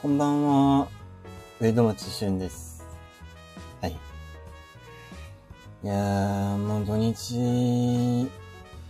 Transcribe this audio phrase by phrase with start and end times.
[0.00, 0.88] こんばんは。
[1.60, 2.86] 上戸町俊です。
[3.80, 3.90] はい。
[5.82, 8.30] いやー、もう土日、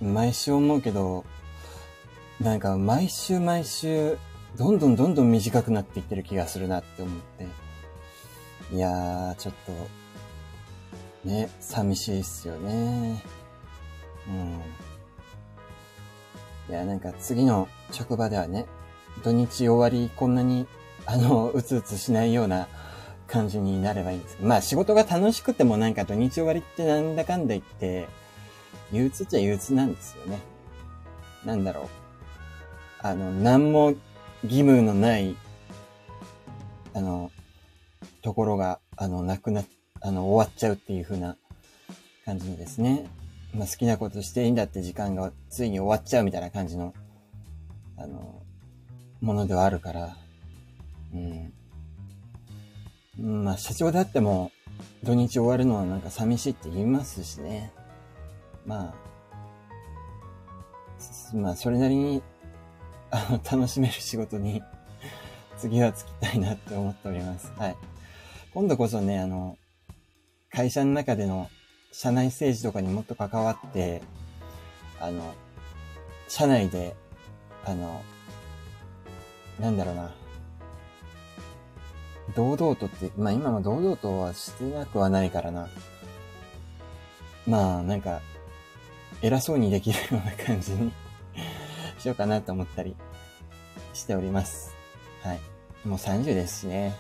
[0.03, 1.25] 毎週思うけど、
[2.43, 4.19] なんか毎週毎週、
[4.59, 8.77] どんどんどんどん短くなっていってる気がするなって思って。
[8.77, 9.55] いやー、ちょっ
[11.25, 13.23] と、ね、寂しいっすよね。
[14.29, 14.61] うん。
[16.69, 18.67] いや、なんか次の職場ではね、
[19.25, 20.67] 土日終わりこんなに、
[21.11, 22.69] あの、うつうつしないような
[23.27, 28.07] 感じになればいいんですけど、まあ仕事が楽しくてもなんか土日終わりってなんだかんだ言って、
[28.93, 30.39] 憂鬱っちゃ憂鬱なんですよね。
[31.47, 31.87] なんだろう。
[33.01, 33.95] あの、何も
[34.43, 35.35] 義務のない、
[36.93, 37.31] あの、
[38.21, 39.65] ところが、あの、なくな、
[40.03, 41.39] あの、終わっちゃうっていう風な
[42.27, 43.07] 感じにですね。
[43.55, 46.93] まあ好きなことしていいんだって時間がついに終わっちゃうみたいな感じの、
[47.97, 48.43] あの、
[49.23, 50.15] ものではあるから、
[51.15, 51.53] うん。
[53.45, 54.53] まあ、社長であっても、
[55.03, 57.73] 土日終わるのはなんか寂しいって言いますしね。
[58.67, 58.95] まあ、
[61.35, 62.23] まあ、それなりに、
[63.11, 64.63] あの、楽しめる仕事に、
[65.59, 67.53] 次は就きたいなって思っております。
[67.57, 67.77] はい。
[68.55, 69.57] 今度こそね、あの、
[70.51, 71.51] 会社の中での
[71.93, 74.03] 社内政治とかにもっと関わって、
[75.01, 75.35] あの、
[76.29, 76.95] 社内で、
[77.65, 78.03] あの、
[79.59, 80.15] なんだろうな。
[82.35, 85.69] 堂々とって、まあ今も堂々とはしてなくはないからな。
[87.47, 88.21] まあなんか、
[89.23, 90.93] 偉そうにできるような感じに
[91.99, 92.95] しようかなと思ったり
[93.95, 94.75] しております。
[95.23, 95.41] はい。
[95.85, 96.97] もう30ですしね。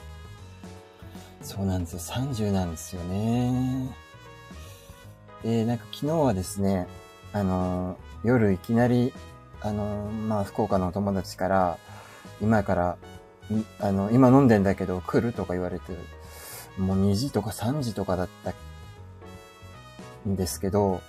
[1.42, 1.98] そうなんですよ。
[2.00, 3.94] 30なんですよね。
[5.42, 6.88] で、なんか昨日はですね、
[7.32, 9.12] あのー夜いきなり、
[9.60, 11.78] あのーまあ、福岡のお友達から、
[12.40, 12.98] 今から、
[13.80, 15.92] あの、今飲んでんだけど来るとか言われて、
[16.78, 18.52] もう2時とか3時とかだった
[20.28, 21.00] んですけど、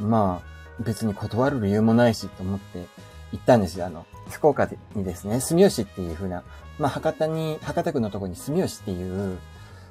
[0.00, 2.86] まあ、別に断る理由もないしと思って
[3.32, 3.86] 行ったんですよ。
[3.86, 6.44] あの、福岡にですね、住吉っていう風な、
[6.78, 9.38] まあ、博多に、博多区のとこに住吉っていう、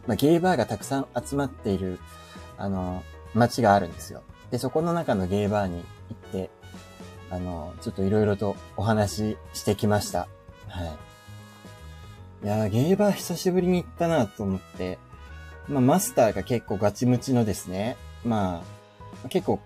[0.07, 1.99] まあ、ゲイバーがたくさん集まっている、
[2.57, 3.03] あの、
[3.33, 4.23] 街があるんですよ。
[4.49, 6.49] で、そこの中のゲイバーに行って、
[7.29, 10.27] あの、ちょっといろいろとお話ししてきました。
[10.67, 11.10] はい。
[12.43, 14.97] いやー、ゲイバー久しぶりに行ったなと思って、
[15.67, 18.63] まあ、マスターが結構ガチムチのですね、ま
[19.23, 19.59] あ、結構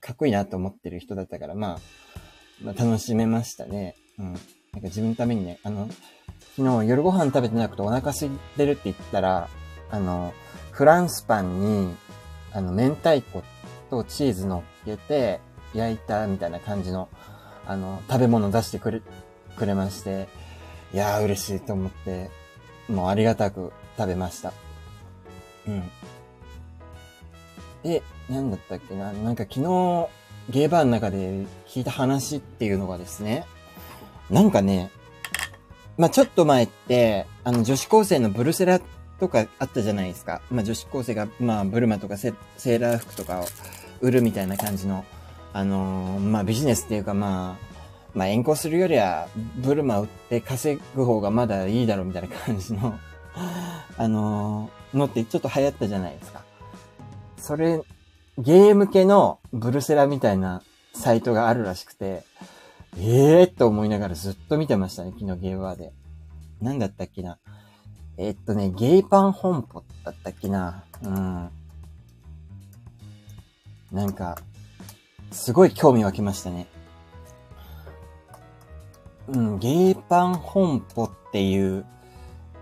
[0.00, 1.80] かっこいいなと思ってる人だったから、まあ、
[2.62, 3.96] まあ、楽しめましたね。
[4.18, 4.32] うん。
[4.32, 4.40] なんか
[4.82, 5.88] 自分のためにね、あの、
[6.56, 9.48] 昨日夜ご飯食べてなくてお腹空いてるって言ったら、
[9.90, 10.34] あの、
[10.72, 11.94] フランスパンに、
[12.52, 13.42] あの、明太子
[13.88, 15.40] とチーズ乗っけて、
[15.74, 17.08] 焼いたみたいな感じの、
[17.66, 19.00] あの、食べ物出してくれ、
[19.56, 20.28] くれまして、
[20.92, 22.30] いやー嬉しいと思って、
[22.88, 24.52] もうありがたく食べました。
[25.68, 25.90] うん。
[27.82, 30.08] で、なんだったっけな、なんか昨日、
[30.50, 33.46] ゲーバーの中で聞いた話っていうのがですね、
[34.30, 34.90] なんかね、
[35.96, 38.80] まあちょっと前って、あの女子高生のブルセラ
[39.20, 40.40] とかあったじゃないですか。
[40.50, 43.44] まあ女子高生が、まあブルマとかセセーラー服とかを
[44.00, 45.04] 売るみたいな感じの、
[45.52, 47.69] あのーまあビジネスっていうかまあ、
[48.14, 52.98] まあ遠行するよりは、ブルマ売って稼ぐ方がまだいいだろうみたいな感じの、
[53.96, 56.42] あのーのってちょっと流行ったじゃないですか。
[57.38, 57.80] それ、
[58.38, 60.62] ゲーム系のブルセラみたいな
[60.94, 62.24] サイトがあるらしくて、
[62.98, 65.92] ええー、と思いながらずっと見てましたね、昨日ゲームワーで。
[66.60, 67.38] なんだったっけな。
[68.16, 70.84] えーっとね、ゲイパン本舗だったっけな。
[71.02, 71.50] うん。
[73.92, 74.36] なんか、
[75.30, 76.66] すごい興味湧きましたね。
[79.32, 81.86] うん、ゲイパン本舗っていう、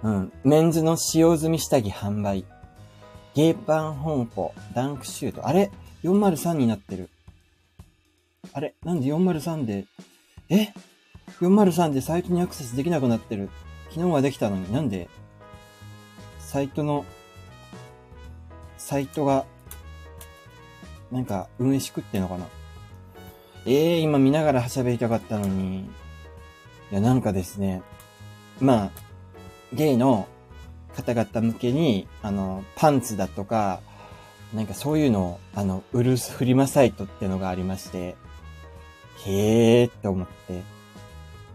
[0.03, 2.45] うん、メンズの使用済み下着販売。
[3.35, 5.47] ゲイパン本舗、ダンクシュート。
[5.47, 5.71] あれ
[6.05, 7.09] ?403 になってる。
[8.53, 8.75] あれ？
[8.85, 9.87] なんで403で、
[10.51, 10.73] え
[11.41, 13.49] ?403 でサイトにアクセスできなくなってる。
[13.91, 15.09] 昨日はできたのになんで、
[16.39, 17.07] サイトの、
[18.77, 19.47] サイトが、
[21.11, 22.47] なんか運営しくってんのかな？
[23.65, 25.89] ええー、今見ながら喋りたかったのに。
[26.91, 27.83] いや、なんかですね、
[28.61, 28.91] まあ、
[29.73, 30.27] ゲイの
[30.97, 33.81] 方々向けに、あの、パンツだとか、
[34.55, 38.17] なんかそういうのを、あの、売るフリマサイトってのがありまして、
[39.27, 40.63] へえーって思って。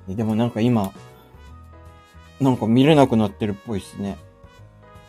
[0.07, 0.94] ででもなんか今、
[2.39, 4.18] なんか見れなくなってるっぽいっすね。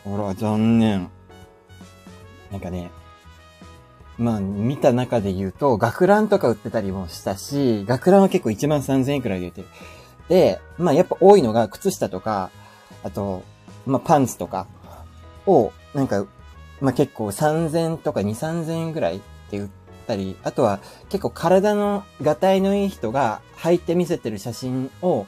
[0.03, 1.09] ほら、残念。
[2.51, 2.89] なんかね、
[4.17, 9.67] まあ、見た中で言うと、学ランとか売ってたりもしたし、学ランは結構1万3000円くらいで売ってる。
[10.29, 12.49] で、まあやっぱ多いのが靴下とか、
[13.03, 13.43] あと、
[13.85, 14.67] まあ、パンツとか
[15.45, 16.25] を、なんか、
[16.81, 19.69] まあ、結構3000とか2、3000円ぐらいって売っ
[20.07, 20.79] たり、あとは
[21.09, 25.27] 結構体の、がたいのいい人が履いて見せてる写真を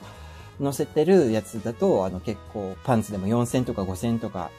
[0.62, 4.50] 載せてるやつだと、あの結構パンツでも4000とか5000とか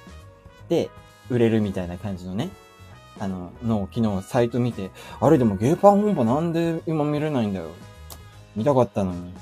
[0.68, 0.90] で
[1.28, 2.50] 売れるみたいな感じのね、
[3.18, 4.90] あの、の昨日サイト見て、
[5.20, 7.70] あれでもゲーパン本舗なんで今見れないんだよ。
[8.54, 9.34] 見たかったのに。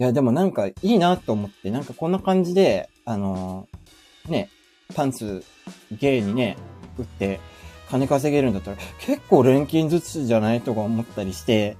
[0.00, 4.48] いや、でもなんかいいなと思って、なんかこんな感じで、あのー、ね、
[4.94, 5.44] パンツ、
[5.92, 6.56] ゲイにね、
[6.98, 7.38] 売って、
[7.90, 11.76] 金稼げるんだったら、結構錬金ずつじゃないとか思ったりして、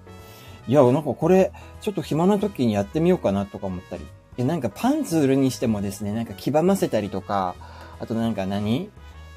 [0.68, 1.50] いや、なんかこれ、
[1.80, 4.02] ちょっと暇な時にやってみようかなとか思ったり。
[4.02, 4.06] い
[4.36, 7.54] や、なんかパンツ売るにしてもですね、なんか黄ばませたりとか、
[8.00, 8.90] あとなんか何？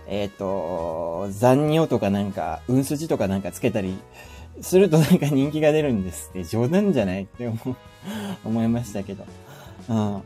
[0.08, 3.98] えっ、ー、と、残尿とかなんか、うんすじとかなんかつけたり
[4.62, 7.76] するとなんか人気が出るんですって、冗談じゃないって思、
[8.46, 9.26] 思いましたけど。
[9.90, 10.24] うん。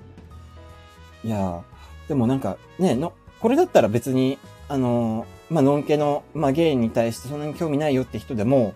[1.24, 1.62] いや
[2.08, 4.38] でもなんかね、の、これだったら別に、
[4.70, 8.74] あのまあ、のんけの、まあ、ゲイに対してそんなに興味ないよって人でも、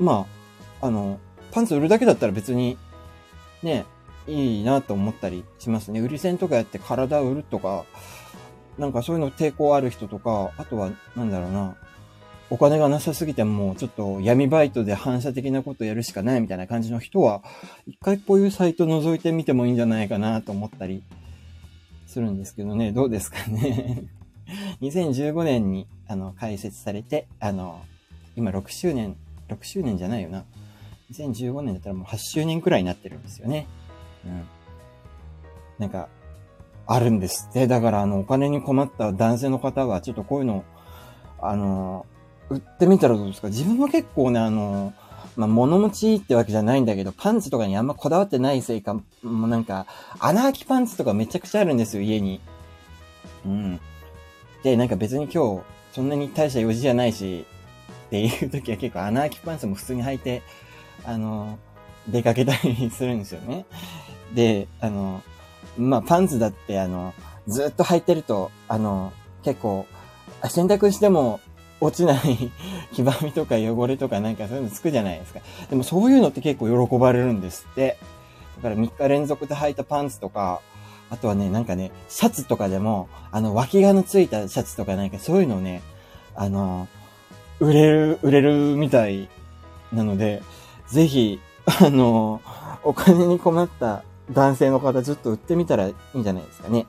[0.00, 0.26] ま
[0.80, 1.18] あ、あの、
[1.52, 2.78] パンツ売るだけだったら別に、
[3.62, 3.84] ね、
[4.26, 6.00] いいなと思ったりしますね。
[6.00, 7.84] 売り線とかやって体を売るとか、
[8.78, 11.76] なんかそういうの抵抗ある人とか、あとは、なんだろうな、
[12.50, 17.42] お金がなさすぎても、ちょっと闇バイトで反射的なことやるしかないみたいな感じの人は、
[17.86, 21.02] 一回こういうサイト覗いてみてもいいんじゃないかなと思ったり
[22.06, 24.04] するんですけどね、どうですかね。
[24.82, 27.80] 2015年に、あの、開設されて、あの、
[28.36, 29.16] 今6周年、
[29.48, 30.44] 6周年じゃないよな。
[31.12, 33.66] 2015年だったらもう8周年くらいになってるんですよね。
[34.26, 34.44] うん。
[35.78, 36.08] なんか、
[36.86, 37.66] あるんですって。
[37.66, 40.64] だからあの、お金に困った男性の方は、ちょっとこういうの、
[41.40, 42.06] あの、
[42.54, 43.48] 売ってみたらどうですか？
[43.48, 44.92] 自分は結構ね、あの、
[45.36, 49.86] まあ、物持ちいいってわけじゃないんだけど、パンツとかにあんまこだわってないせいか、もうなんか、
[50.20, 52.40] 穴開きパンツとかめちゃくちゃあるんですよ、家に。
[53.44, 53.80] うん。
[54.62, 55.62] で、なんか別に今日、
[55.92, 57.44] そんなに大した用事じゃないし、
[58.06, 60.42] っていう時は結構穴開きパンツも普通に履いて、
[61.04, 61.58] あの、
[62.06, 63.66] 出かけたりするんですよね。
[64.34, 65.22] で、あの、
[65.76, 67.12] まあ、パンツだって、あの、
[67.48, 69.12] ずっと履いてると、あの、
[69.42, 69.86] 結構、
[70.48, 71.40] 洗濯しても
[71.84, 72.50] 落ちない
[72.92, 75.40] 黄ばみとか汚れとかなんかそういうのつくじゃないですか。
[75.68, 77.98] でもそういうのって結構喜ばれるんですって。
[78.56, 80.60] だから3日連続で履いたパンツとか、
[81.10, 85.82] あとはね、なんかね、シャツとかでも、あの、脇がのついたシャツとかなんかそういうのをね、
[86.34, 86.88] あの、
[87.60, 89.28] 売れる、売れるみたい
[89.92, 90.42] なので、
[90.88, 91.40] ぜひ、
[91.80, 92.40] あの、
[92.82, 96.86] お金に困った男性の方ちょっと売ってみたらいいんじゃないですかね。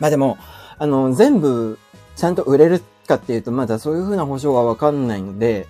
[0.00, 0.38] まあでも、
[0.78, 1.78] あの、全部
[2.16, 5.66] ちゃんと売れるかっていうと、まだそういう風な保証はわかんないので、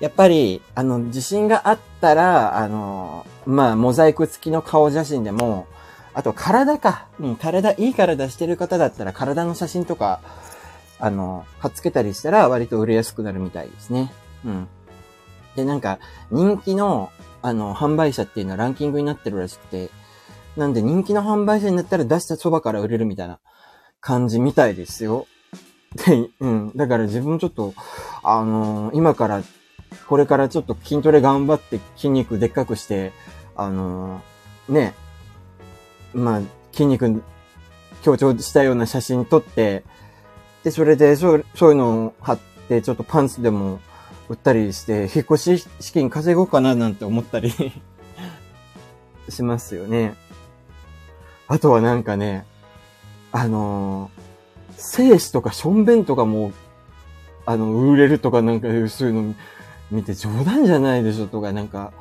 [0.00, 5.66] やっぱり、あの、自信があったら、あの、まあ、モザイク付きの顔写真でも、
[6.12, 7.06] あと体か。
[7.18, 10.20] うん、体、いい体してる方だったら体の写真とか、
[10.98, 14.12] あの、貼っつけたりしたら割と売れやすくなるみたいですね。
[14.44, 14.68] うん。
[15.54, 15.98] で、なんか、
[16.30, 17.10] 人気の、
[17.40, 19.90] あの、販売者っていうのはランキングになってるらしくて、
[20.56, 23.40] なんで人気の販売者になったら出したそばから売れるみたいな
[24.00, 25.26] 感じみたいですよ。
[25.96, 26.72] で、 うん。
[26.76, 27.74] だから自分ちょっと、
[28.22, 29.42] あのー、今から、
[30.08, 33.12] これからちょっと筋トレ頑張って筋肉でっかくして、
[33.56, 34.94] あのー、ね、
[36.14, 36.40] まあ、
[36.72, 37.22] 筋肉
[38.02, 39.84] 強調したような写真撮って、
[40.64, 42.38] で、それで、そう、そういうのを貼っ
[42.68, 43.80] て、ちょっとパンツでも
[44.28, 47.52] 売ったりして、引っ越し資金稼ごうかななんて思ったり
[49.28, 50.14] しますよね。
[51.48, 52.44] あとはなんかね、
[53.30, 54.15] あのー、
[54.76, 56.52] 精子とかしょんべんとかも、
[57.44, 59.34] あの、売れるとかなんかそういうの
[59.90, 61.92] 見て冗談じゃないでしょとかなんか、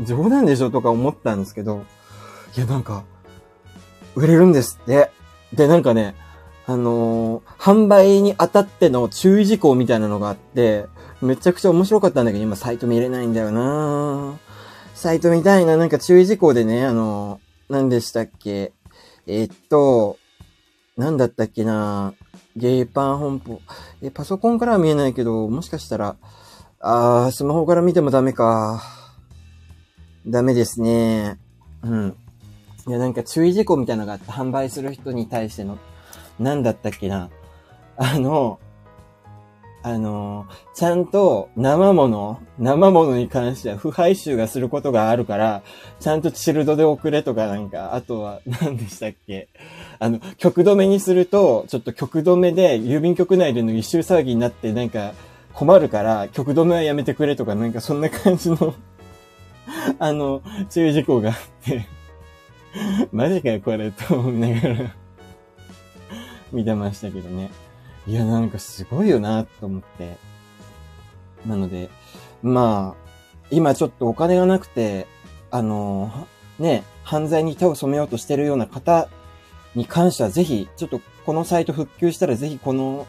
[0.00, 1.84] 冗談でしょとか思ったんですけど、
[2.56, 3.04] いやなんか、
[4.14, 5.10] 売れるんですって。
[5.52, 6.14] で、なんかね、
[6.66, 10.86] あのー、販売にあたっての注意事項みたいなのがあって、
[11.20, 14.38] めちゃくちゃ面白かったんだけど、今サイト見れないんだよな
[14.94, 18.72] サイト見たいな、なんか注意事項でね、あのー、何でしたっけ？
[19.26, 20.16] えー、っと、
[20.96, 22.14] なんだったっけな
[22.56, 23.60] ゲーパン本舗。
[24.00, 26.16] え、パソコンからは見えないけど、もしかしたら、
[26.78, 28.80] あー、スマホから見てもダメか。
[30.26, 31.38] ダメですね。
[31.82, 32.16] うん。
[32.86, 35.78] いや、なんか注意事項みたいなのがあって、販売する人に対しての
[36.38, 37.30] なんだったっけな。
[37.96, 38.60] あの、
[39.82, 45.62] あの、ちゃんと生物、生物に関しては不排臭がすることがあるから、
[46.00, 49.48] ちゃんとチルドで送れとかなんか、あとは何でしたっけ
[50.04, 55.14] あの、曲止めにすると、ちょっと曲止めで郵便局内での一周騒ぎになってなんか
[55.54, 58.74] 困るから、曲止めはやめてくれとかなんかそんな感じの
[59.98, 61.86] あの、注意事項があって
[63.12, 64.94] マジかよ、これ、と思いながら
[66.52, 67.48] 見てましたけどね。
[68.06, 70.18] いや、なんかすごいよな、と思って。
[71.46, 71.88] なので、
[72.42, 75.06] まあ、今ちょっとお金がなくて、
[75.50, 76.26] あの
[76.58, 79.08] ね、犯罪に手を染めようとしてるような方
[79.74, 83.06] に関してはぜひ、ちょっとこのサイト復旧したらぜひこの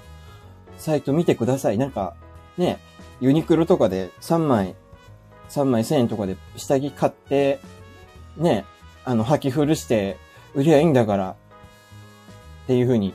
[0.78, 1.78] サイト見てください。
[1.78, 2.16] なんか、
[2.58, 2.80] ね、
[3.22, 4.76] ユニクロとかで3枚、
[5.50, 7.60] 3枚1000円とかで下着買って、
[8.38, 8.66] ね、
[9.04, 10.18] あの、履き古して
[10.54, 11.36] 売りゃいいんだから、
[12.66, 13.14] っていうふうに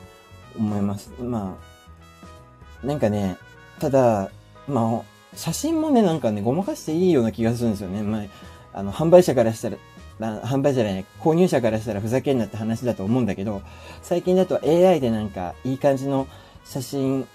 [0.57, 1.11] 思います。
[1.21, 1.57] ま
[2.83, 3.37] あ、なんかね、
[3.79, 4.31] ただ、
[4.69, 8.03] まあ、写真もね、なんかね、ごまかしていいような気がするんですよね。
[8.03, 8.23] まあ、
[8.73, 9.77] あの、販売者からしたら、
[10.21, 13.63] 販売じゃない、購入者からしたらふざけんなって話だと思うんだけど、
[14.03, 16.27] 最近だと AI でなんかいい感じの
[16.65, 17.27] 写真、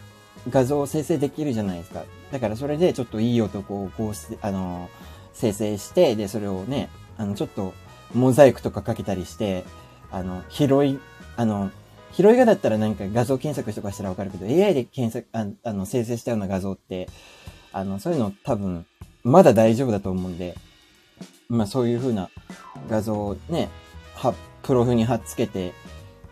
[0.50, 2.04] 画像を生成できるじゃないですか。
[2.32, 4.90] だからそれでちょっといい男をこうして、あの、
[5.34, 7.74] 生成して、で、それをね、あの、ちょっと
[8.14, 9.64] モザイクとかかけたりして、
[10.12, 11.00] あの、広い、
[11.36, 11.72] あの、
[12.12, 17.10] 広い画だったらなんか画像検索とかしたらわかるけど、AI で検索、ああの、生成したような画像って、
[17.74, 18.86] あの、そういうの多分、
[19.24, 20.56] まだ大丈夫だと思うんで、
[21.50, 22.30] まあそういう風な
[22.90, 23.70] 画像をね、
[24.16, 25.74] は、プロフに貼っつけて、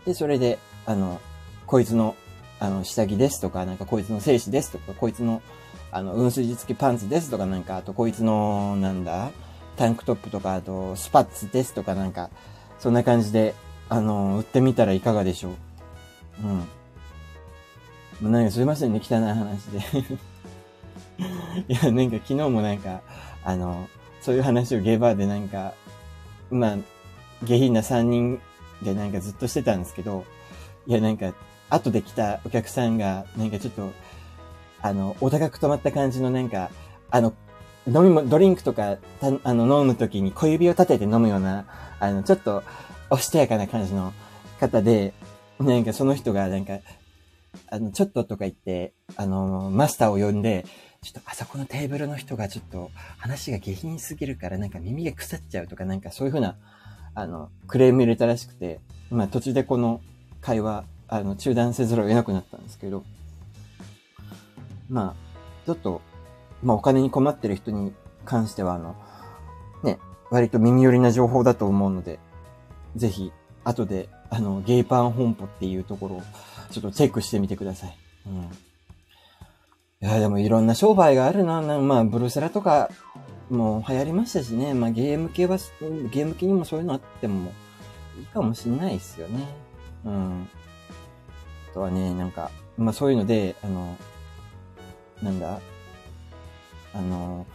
[0.04, 1.20] で、それで、あの、
[1.66, 2.16] こいつの、
[2.60, 5.42] あの、下着ですとか、なんかこいつの精子ですとか、こいつの、
[5.90, 9.30] あの、うん筋付きパンツですとか、なんか、あとこいつの、なんだ、
[9.76, 12.30] タンクトップとか、あと、スパッツですとか、なんか、
[12.78, 13.54] そんな感じで、
[13.88, 15.52] あの、売ってみたらいかがでしょう。
[18.22, 18.32] うん。
[18.32, 19.78] なんかすいませんね、汚い話で
[21.68, 23.00] いや、なんか昨日もなんか、
[23.44, 23.88] あの、
[24.20, 25.74] そういう話をゲーバーでなんか、
[26.50, 26.76] まあ、
[27.42, 28.40] 下品な3人
[28.82, 30.24] でなんかずっとしてたんですけど、
[30.86, 31.32] いやなんか、
[31.70, 33.90] 後で来たお客さんが、なんかちょっと、
[34.82, 36.70] あの、お高く止まった感じのなんか、
[37.10, 37.32] あの、
[37.86, 41.66] 飲みも、ドリンクとか、たあの、飲むときに小指を立てて飲むような、
[42.00, 42.62] あの、ちょっと、
[43.10, 44.12] おしとやかな感じの
[44.60, 45.12] 方で、
[45.58, 46.78] なんかその人がなんか、
[47.70, 50.66] あの、ちょっととか言って、あの、マスターを呼んで、
[51.04, 56.56] ちょっとあそこのテーブルの人がちょっと話が下品すぎるからなんか耳が腐っちゃうとかなんかそういうふうな、
[57.14, 58.80] あの、クレーム入れたらしくて、
[59.10, 60.00] まあ途中でこの
[60.40, 63.04] 会話、あの、中断せざるを得なくなったんですけど、
[64.88, 66.00] まあ、ちょっと、
[66.62, 67.92] まあお金に困ってる人に
[68.24, 68.96] 関してはあの、
[69.82, 69.98] ね、
[70.30, 72.18] 割と耳寄りな情報だと思うので、
[72.96, 73.30] ぜひ、
[73.62, 76.22] 後で、あの、ゲイパン本舗っていうところを、
[76.70, 77.98] ちょっとチェックしてみてください。
[78.26, 78.48] うん。
[80.00, 81.60] いや、でもいろんな商売があるな。
[81.62, 82.90] なまあ、ブルセラとか
[83.48, 84.74] も流行りましたしね。
[84.74, 85.56] まあ、ゲーム系は、
[86.10, 87.52] ゲーム系にもそういうのあっても
[88.18, 89.48] いいかもしんないですよね。
[90.04, 90.48] うん。
[91.70, 93.96] あとはね、なんか、まあそういうので、あの、
[95.22, 95.60] なんだ
[96.92, 97.46] あの、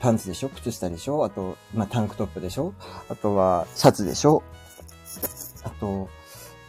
[0.00, 0.48] パンツでしょ？
[0.48, 1.24] 靴下でしょ？
[1.24, 2.72] あと、まあタンクトップでしょ？
[3.08, 4.42] あとは、シャツでしょ？
[5.64, 6.08] あと、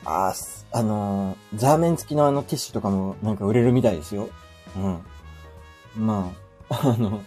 [0.06, 0.34] あ、
[0.72, 4.30] あの、ザーメン付きのあのティッシュとかもなんか売れるみたいですよ。
[4.76, 6.06] うん。
[6.06, 6.32] ま
[6.70, 7.22] あ、 あの、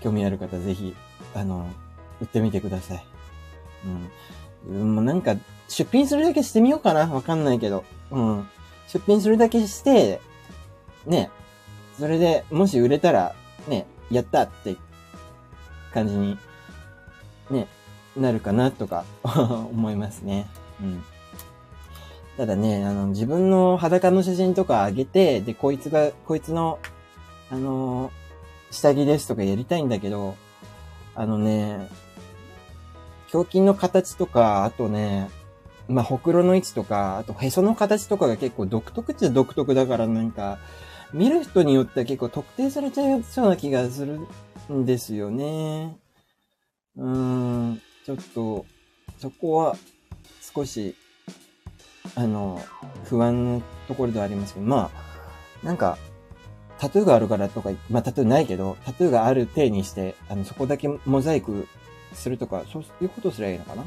[0.00, 0.94] 興味ある方ぜひ、
[1.34, 1.68] あの、
[2.20, 3.04] 売ってみてください。
[4.66, 4.94] うん。
[4.94, 5.36] もうなんか、
[5.68, 7.84] 出品するだけしてみようかなわかんないけど。
[8.10, 8.48] うん。
[8.88, 10.20] 出品するだけして、
[11.06, 11.30] ね、
[11.98, 13.34] それで、もし売れたら、
[13.68, 14.76] ね、やったって
[15.92, 16.38] 感じに、
[17.50, 17.66] ね、
[18.16, 20.46] なるかなとか 思いますね。
[20.80, 21.04] うん。
[22.36, 26.78] ただね、あの、自分の裸の写真とか上げて、で、こいつが、こいつの
[27.52, 28.10] あの、
[28.70, 30.36] 下着ですとかやりたいんだけど、
[31.14, 31.86] あのね、
[33.30, 35.28] 胸筋の形とか、あとね、
[35.86, 40.58] まあ、ほくろの位置とか、あとへその形とかが結構独特っちゃ独特だからなんか、
[41.12, 44.20] 見る人によっては結構特定されちゃいそうな気がする
[44.72, 45.98] んですよね。
[46.96, 47.06] うー
[47.72, 48.64] ん、ちょっと、
[49.18, 49.76] そこは
[50.40, 50.96] 少し、
[52.14, 52.60] あの、
[53.04, 55.98] 不安なところではありますけど、まあ、なんか、
[56.78, 61.68] タトゥーがあるからとか、まあタトゥーないけど、タトゥーがある体にして、あの、そこだけモザイク
[62.12, 63.84] するとか、そういうことすればいいのかな？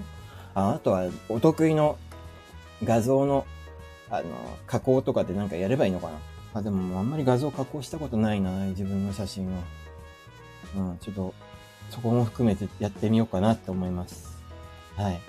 [0.54, 1.98] ああとは、お得意の
[2.84, 3.46] 画像の、
[4.10, 4.30] あの、
[4.66, 6.14] 加工とかでなんかやればいいのかな？
[6.54, 9.62] あ、でもあんまり画像加工したことないな、自分の写真は。
[10.78, 11.34] うん、ちょっと、
[11.90, 14.42] そこも含めてやってみようかなって思います。
[14.96, 15.20] はい。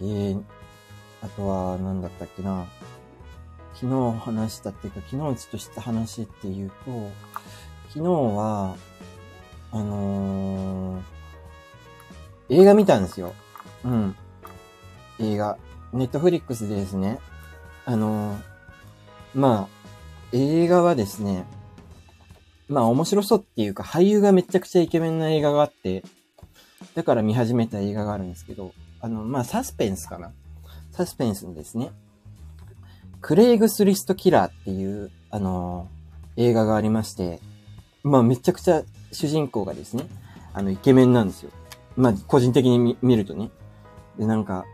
[0.00, 0.42] えー、
[1.24, 2.66] あとは、何だったっけな。
[3.74, 7.10] 昨日話したっていうか、昨日ちょっと知った話っていうと、
[7.88, 8.76] 昨日は、
[9.72, 11.02] あのー、
[12.50, 13.32] 映画見たんですよ。
[13.84, 14.16] うん。
[15.18, 15.56] 映画。
[15.94, 17.18] ネットフリックスでですね。
[17.86, 18.38] あのー、
[19.34, 19.74] まあ、
[20.32, 21.46] 映画はですね、
[22.68, 26.04] まあ面白そうっていうか、俳優がめちゃくちゃイケメンな映画があって、
[26.94, 30.32] だから見始めた映画があるんですけど、あの、まあ、サスペンスかな。
[30.96, 31.90] サスペンスのですね。
[33.20, 35.88] クレイグスリストキラーっていう、あの
[36.36, 37.40] 映画がありまして、
[38.04, 40.06] まあ、めちゃくちゃ主人公がですね、
[40.52, 41.50] あの、イケメンなんですよ。
[41.96, 43.50] まあ、個人的に見るとね。
[44.18, 44.64] で、なんか、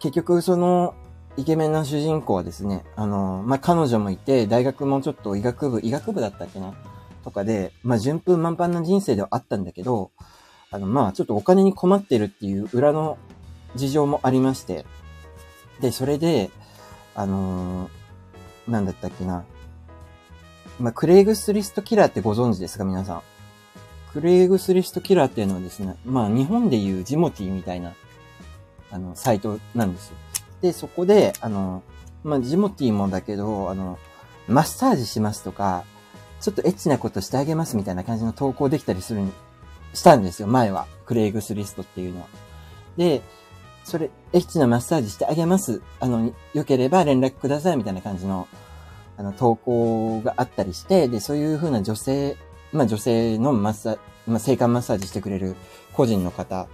[0.00, 0.94] 結局、その、
[1.36, 6.74] イケメンな主人公はですね、あの、まあ、彼女もいて、大学もちょっと医学部、医学部だったっけな？
[7.22, 10.10] とかで、まあ、順風満帆な人生ではあったんだけど、
[10.72, 13.18] あの、まあ、ちょっとお金に困ってるっていう裏の
[13.76, 14.86] 事情もありまして、
[15.80, 16.50] で、それで、
[17.14, 19.44] あのー、なんだったっけな。
[20.78, 23.22] まあ、クレイグスリストキラーってご存知ですか皆さん。
[24.12, 27.94] クレイグスリストキラーっていうのはですね、まあ、日本でいうジモティみたいな、
[28.90, 30.16] あの、サイトなんですよ。
[30.62, 31.82] で、そこで、あの、
[32.24, 33.98] まあ、ジモティもだけど、あの、
[34.48, 35.84] マッサージしますとか、
[36.40, 39.22] ちょっとエッチなことしてあげますみたいな感じの投稿できたりする、
[39.94, 40.86] したんですよ、前は。
[41.06, 42.26] クレイグスリストっていうのは。
[42.96, 43.22] で、
[43.84, 45.82] それ、エッチなマッサージしてあげます。
[46.00, 48.46] あの、良ければ連絡くださいみたいな感じの、
[49.16, 52.36] あの、投稿があったりして、で、そういう風な女性、
[52.72, 55.56] まあ女性のマッサージまあ性感マッサージしてくれる
[55.92, 56.68] 個人の方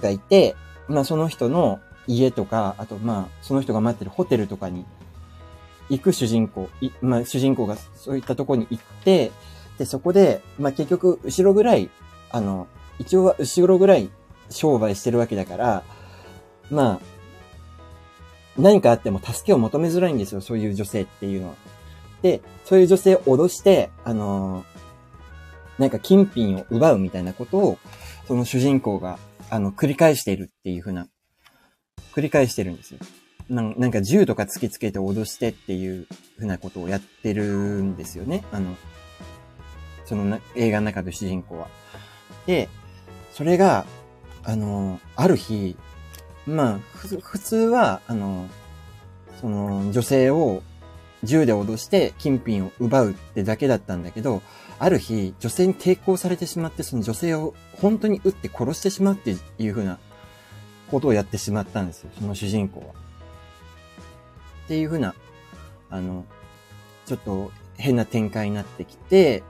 [0.00, 0.54] がいて、
[0.88, 4.84] まあその人の家とか、あとまあ、その人が待ってるホテルとかに
[5.88, 6.68] 行く主人公、
[7.00, 9.32] まあ主人公がそういったとこに行って、
[9.78, 11.90] で、そこで、まあ結局、後ろぐらい、
[12.30, 12.66] あの、
[12.98, 14.10] 一応は後ろぐらい
[14.50, 15.82] 商売してるわけだから、
[16.70, 17.16] まあ、
[18.58, 21.54] 何かあっても助けを求めづらいんですよ、そういう女性っていうのは。
[22.22, 27.78] で、そういう女性を脅して、あのー、なんか金品を奪うみたいなことを、
[28.26, 29.18] その主人公が、
[29.50, 31.08] あの、繰り返しているっていうふうな
[32.14, 33.00] 繰り返してるんですよ。
[33.48, 38.42] なんか銃とか突きつけて脅してっていうふうなことをやってるんですよね。
[38.50, 38.74] あの、
[40.04, 41.68] その映画の中で主人公は。
[42.46, 42.68] で、
[43.32, 43.84] それが、
[44.46, 45.76] あの、ある日、
[46.46, 48.48] まあ、普通は、あの、
[49.40, 50.62] その女性を
[51.24, 54.42] 銃で脅して金品を奪うってだけだったんだけど、
[54.78, 59.98] ある日、女性に抵抗されてしまって、その女性を本当に撃って殺してしまうっていうふうな
[60.92, 62.86] ことをやってしまったんですよ、その主人公は。
[62.86, 65.16] っていうふうな、
[65.90, 66.24] あの、
[67.04, 69.42] ちょっと変な展開になってきて、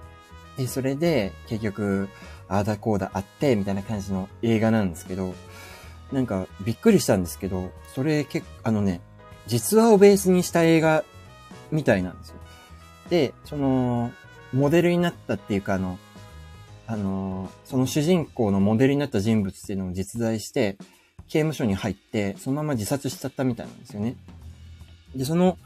[0.56, 2.08] で、それで結局、
[2.48, 5.34] ああだこうだあって、みたいな感じの映画なんですけど、
[6.12, 9.00] なんかびっくりしたんですけど、それ結構、あのね、
[9.46, 11.04] 実話をベースにした映画
[11.70, 12.36] みたいなんですよ。
[13.10, 14.12] で、その、
[14.52, 15.98] モデルになったっていうか、あの、
[16.86, 20.76] あの、その主人公のモデルになった人物っていうのを実在して、
[21.28, 24.16] 刑務所に入って、そのまま自殺しちゃったみたいなんですよね。
[25.14, 25.58] で、その、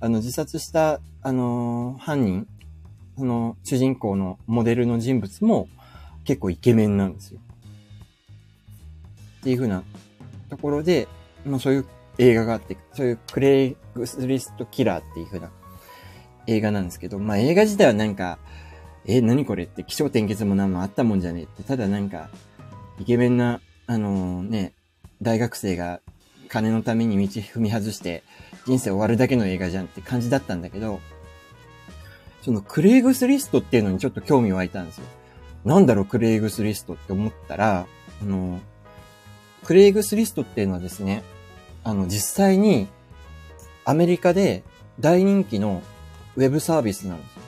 [0.00, 2.46] あの、自殺した、あの、犯人、
[3.16, 5.68] その、主人公のモデルの人物も
[6.28, 7.40] 結構イケメンなんですよ。
[9.40, 9.82] っていう風な
[10.50, 11.08] ところで、
[11.46, 11.86] まあそういう
[12.18, 15.50] 映画があって、そういうクレイグスリストキラーっていう風な
[16.46, 18.38] 映画なんですけど、まあ映画自体はなんか、
[19.06, 22.28] え、何これって気象転結も何もあったもんじゃねえって、ただなんか、
[23.00, 24.74] イケメンな、あのー、ね、
[25.22, 26.02] 大学生が
[26.50, 28.22] 金のために道踏み外して
[28.66, 31.00] 人生終わるだけの映画じゃんって感じだったんだけど、
[32.42, 35.06] そのクレイグスリストっていうのにちょっと興味湧いたんですよ。
[35.68, 37.86] なんだろうクレイグスリストって思ったら、
[38.22, 38.58] あの、
[39.64, 41.22] クレイグスリストっていうのはですね、
[41.84, 42.88] あの、実際に
[43.84, 44.62] アメリカで
[44.98, 45.82] 大人気の
[46.36, 47.42] ウェブサービスなんですよ。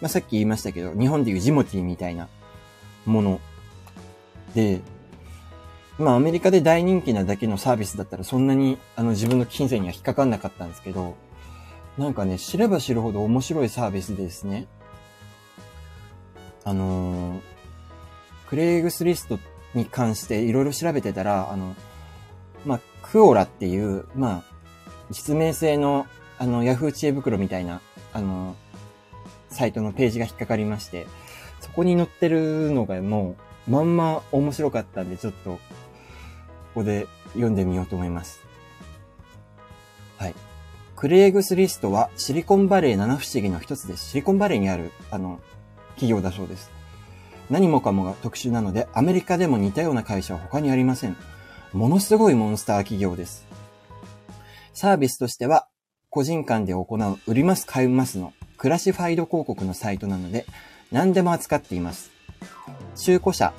[0.00, 2.28] まあ、さっき言いましたけど、日本でいうジモティみたいな
[3.04, 3.40] もの
[4.54, 4.80] で、
[5.98, 11.16] まあアメリカで大人気なだけのサービスだったらそんなにあの自分の金銭には引っかかんなかったんですけど、
[11.98, 14.66] なんかね、知れば知るほど面白いサービスでですね。
[16.66, 17.40] あのー、
[18.48, 19.38] クレイグスリスト
[19.72, 21.76] に関していろいろ調べてたら、あの、
[22.66, 24.42] まあ、クオラっていう、まあ、
[25.12, 27.80] 実名性の、あの、ヤフー知恵袋みたいな、
[28.12, 28.56] あの、
[29.48, 31.06] サイトのページが引っかかりまして、
[31.60, 33.36] そこに載ってるのがも
[33.68, 35.60] う、まんま面白かったんで、ちょっとこ
[36.74, 38.40] こで読んでみようと思います。
[40.18, 40.34] はい。
[40.96, 44.10] クレイグスリストはシリコンバレー七不思議の一つです。
[44.10, 45.38] シリコンバレーにある、あの、
[45.96, 46.70] 企業だそうです。
[47.50, 51.16] 何もかもが特殊なので、アメリカでも似たような会社は他にありません。
[51.72, 53.46] ものすごいモンスター企業です。
[54.72, 55.68] サービスとしては、
[56.10, 60.46] 個人間で行う売ります買いますのクラシファイド広告のサイトなので、
[60.90, 62.10] 何でも扱っています。
[62.96, 63.52] 中古車、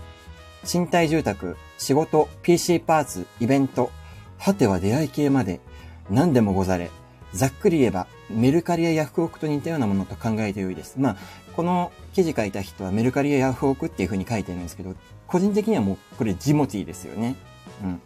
[0.64, 3.92] 賃貸住宅、仕事、PC パーツ、イベント、
[4.40, 5.62] 果ては出会い系まで、
[6.10, 6.90] 何でもござれ。
[7.34, 10.96] ざっくり言えば、メルカリやヤフオクと似たようなものと考えてよいです。
[10.98, 11.18] まあ、
[11.58, 14.94] この記事書いた人はメルカリやヤフオクっていう風に書いてるんですけど、
[15.26, 17.36] 個人的にはもうこれジモティですよね。
[17.84, 18.02] うん。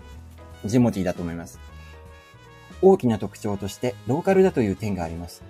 [0.70, 1.60] ジモティだと思います。
[2.82, 5.44] 大きな特徴としてローカルだという点があります。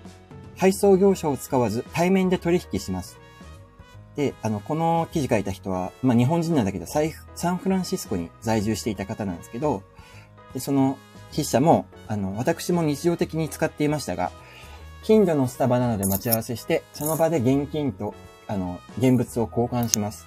[0.56, 3.18] 配送業者を使わず対面で取引します。
[4.16, 7.00] で、あの、この記事書いた人は、まあ、日本人なんだけど、サ
[7.52, 9.84] ンフランシスコに在住していた方なんですけど、
[10.54, 10.98] で、その
[11.30, 14.32] 筆者も、あの、私も日常的に使っていましたが、
[15.02, 18.14] 近所のスタバなどで待ち合わせして、その場で現金と、
[18.46, 20.26] あの、現物を交換します。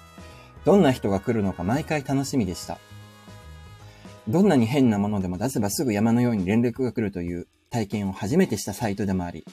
[0.64, 2.78] どんな人が来るのか毎回楽しみでした。
[4.28, 9.44] どんなに変なものでも出せばすぐ山のように連絡が来るという体験を初めてしたサイトでもあり、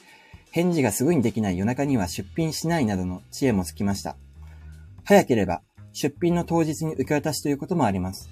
[0.50, 4.16] 返事がすぐにできない夜中には出品しないなどの知恵もつきました。
[5.04, 8.28] 早ければ出品の当日に受け渡しということもあります。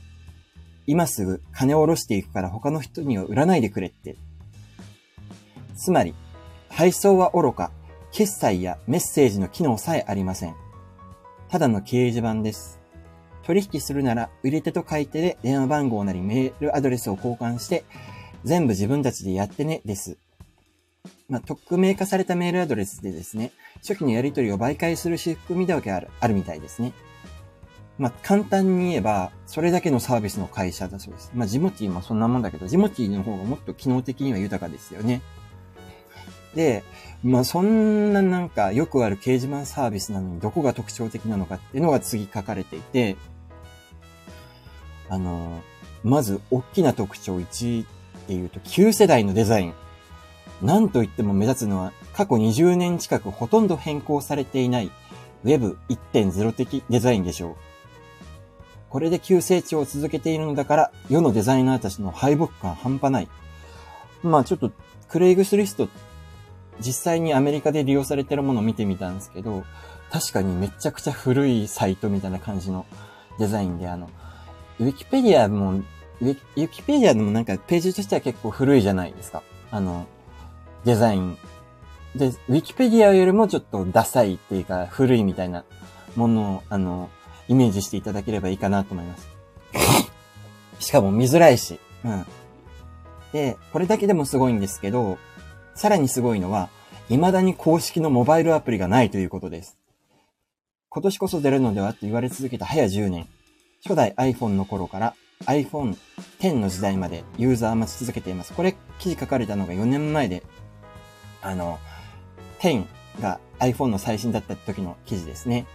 [0.86, 4.16] 今すぐ金を下ろしていくから他の人には売らないでくれって。
[5.76, 6.14] つまり、
[6.74, 7.70] 配送は愚か、
[8.12, 10.54] 決済やメッセージの機能さえありません。
[11.50, 12.80] ただの掲示板です。
[13.42, 17.84] 取引するなら、売り手と買い手で電話番号なりメールアドレスを交換して、
[18.44, 20.16] 全部自分たちでやってね、です。
[21.28, 26.94] まあ、匿名化されたメールアドレスでですね、初期のやり取りを媒介する仕組みだけある、あるみたいですね。
[27.98, 31.32] まあ、簡単に言えば、それだけのサービスの会社だそうです。
[31.34, 35.20] まあ、ジモティーもそんなもんだけど、ジモティーの方がもっと機能的には豊かですよね。
[36.54, 36.84] で、
[37.22, 43.16] まあ、そんななんかよくある掲示板サービスなのにどこが特徴的なのかっていうのが次書かれていて、
[45.08, 45.62] あの、
[46.02, 47.86] まず、大きな特徴1っ
[48.26, 49.74] ていうと、旧世代のデザイン。
[50.62, 54.90] なんといっても目立つのは、過去20年近くほとんど変更されていない
[55.44, 57.56] Web1.0 的デザインでしょう。
[58.88, 63.28] これで急成長を続けているのだから、世のデザイナーたちの敗北感半端ない。
[64.22, 64.70] まあちょっと、
[65.08, 65.88] クレイグスリスト、
[66.80, 69.64] 実際にアメリカで利用されてるものを見てみたんですけど、
[70.10, 72.86] 確かにめちゃくちゃ古いサイトみたいな感じの
[73.38, 74.10] デザインで、あの、
[74.78, 79.42] ウィキペディアも、ウィキペディアでもなんかページとしては結構古いじゃないですか。
[79.70, 80.06] あの、
[80.84, 81.38] デザイン。
[82.14, 85.64] で、ウィキペディアよりもちょっとダサいっていうか古いみたいな
[86.14, 87.08] ものを、あの、
[87.48, 89.28] イメージしていただければいいかなと思います。
[90.86, 91.80] しかも見づらいし。
[92.04, 92.26] うん。
[93.32, 95.16] で、これだけでもすごいんですけど、
[95.74, 96.70] さらにすごいのは、
[97.08, 99.78] 未だに公式のモバイルアプリがないということです。
[100.88, 103.26] 今年こそ出るのではと言われ続けた早10年。
[103.82, 105.14] 初代 iPhone の頃から
[105.46, 105.96] iPhone
[106.38, 108.52] X の時代までユーザー待ち続けています。
[108.52, 110.42] これ記事書かれたのが4年前で、
[111.40, 111.78] あの、
[112.60, 112.84] 10
[113.20, 115.66] が iPhone の最新だった時の記事ですね。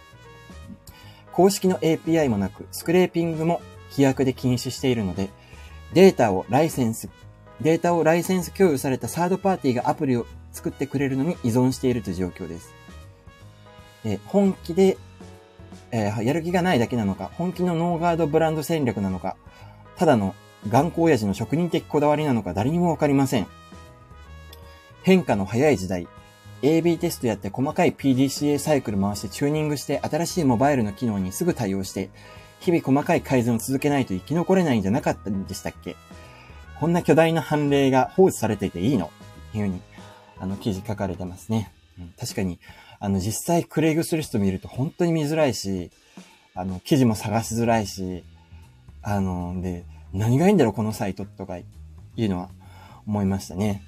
[1.32, 5.30] 公式の API もなく、スクレーピングも規約で禁止しているので、
[5.94, 7.10] データをライセンス、
[7.62, 12.74] データをライセンス共有されたサードパーティーがアプリを作ってくれるのに依存しているという状況です。
[14.06, 14.98] え本気で
[15.89, 19.38] えー、やる気がないだけなのか、本気のノーガードブランド戦略なのか、
[19.96, 20.36] ただの
[20.67, 23.48] 頑固親父の職人的こだわりなのか誰にもわかりません。
[25.04, 26.08] 変化の早い時代、
[26.62, 32.10] AB テストやって細かい PDCA サイクル回してチューニングして新しいモバイルの機能にすぐ対応して、
[32.60, 35.96] 日々細かい改善を続けないと生き残れないんじゃなかったんでしたっけ？
[36.80, 39.06] こんな巨大な判例が放置されていていいの？
[39.50, 39.82] っていうふうに、
[40.40, 41.72] あの、記事書かれてますね。
[42.00, 42.60] うん、確かに、
[43.00, 45.92] あの、実際クレイグスリスト見ると本当に見づらいし、
[46.54, 48.24] あの、記事も探しづらいし、
[49.02, 51.66] あの、で、何がいいんだろう、このサイトとかい
[52.18, 52.50] うのは
[53.08, 53.84] 思いましたね。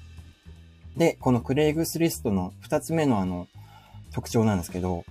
[0.96, 3.48] で、このクレイグスリストの二つ目のあの、
[4.12, 5.04] 特徴なんですけど、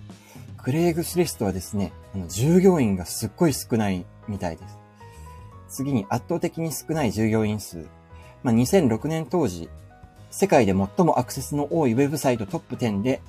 [0.58, 4.79] クレイグスリストはですね、あの従業員がすっごい少ないみたいです。
[5.70, 7.86] 次に圧倒的に少ない従業員数。
[8.44, 9.70] まあ、2006年当時、
[10.32, 13.22] 世界で最もアクセスの多いウェブサイトトップ10で、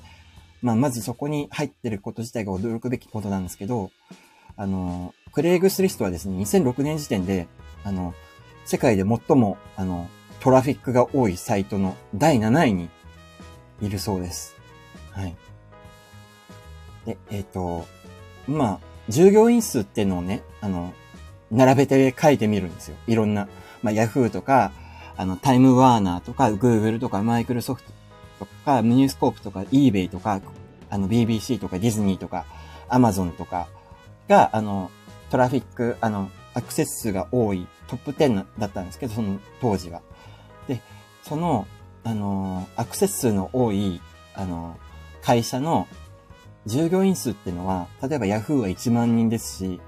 [0.61, 3.91] まあ、まずそこに入ってること自体が驚くべきことなんですけど、
[4.57, 7.47] あの、クレイグスリストはですね、2006年時点で、
[7.83, 8.13] あの、
[8.65, 10.07] 世界で最も、あの、
[10.39, 12.89] トラフィックが多いサイトの第7位に
[13.81, 14.55] いるそうです。
[15.11, 15.35] はい。
[17.05, 17.87] で、えっ、ー、と、
[18.47, 20.93] まあ、従業員数っていうのをね、あの、
[21.51, 22.97] 並べて書いてみるんですよ。
[23.07, 23.47] いろんな、
[23.83, 24.71] まあ、Yahoo とか、
[25.17, 27.91] あの、タイムワーナーとか、Google とか、マイクロソフト
[28.39, 30.41] とか、ニュースコープとか、eBay とか、
[30.89, 32.45] あの、BBC とか、ディズニーとか、
[32.89, 33.67] Amazon とか
[34.27, 34.89] が、あの、
[35.29, 40.01] トラフィック、あの、アクセス数が多いトップ10だったんですけど、その当時は。
[40.67, 40.81] で、
[41.23, 41.67] その、
[42.03, 44.01] あの、アクセス数の多い、
[44.35, 44.77] あの、
[45.21, 45.87] 会社の
[46.65, 49.79] 従業員数っていうのは、例えば Yahoo は1万人ですし、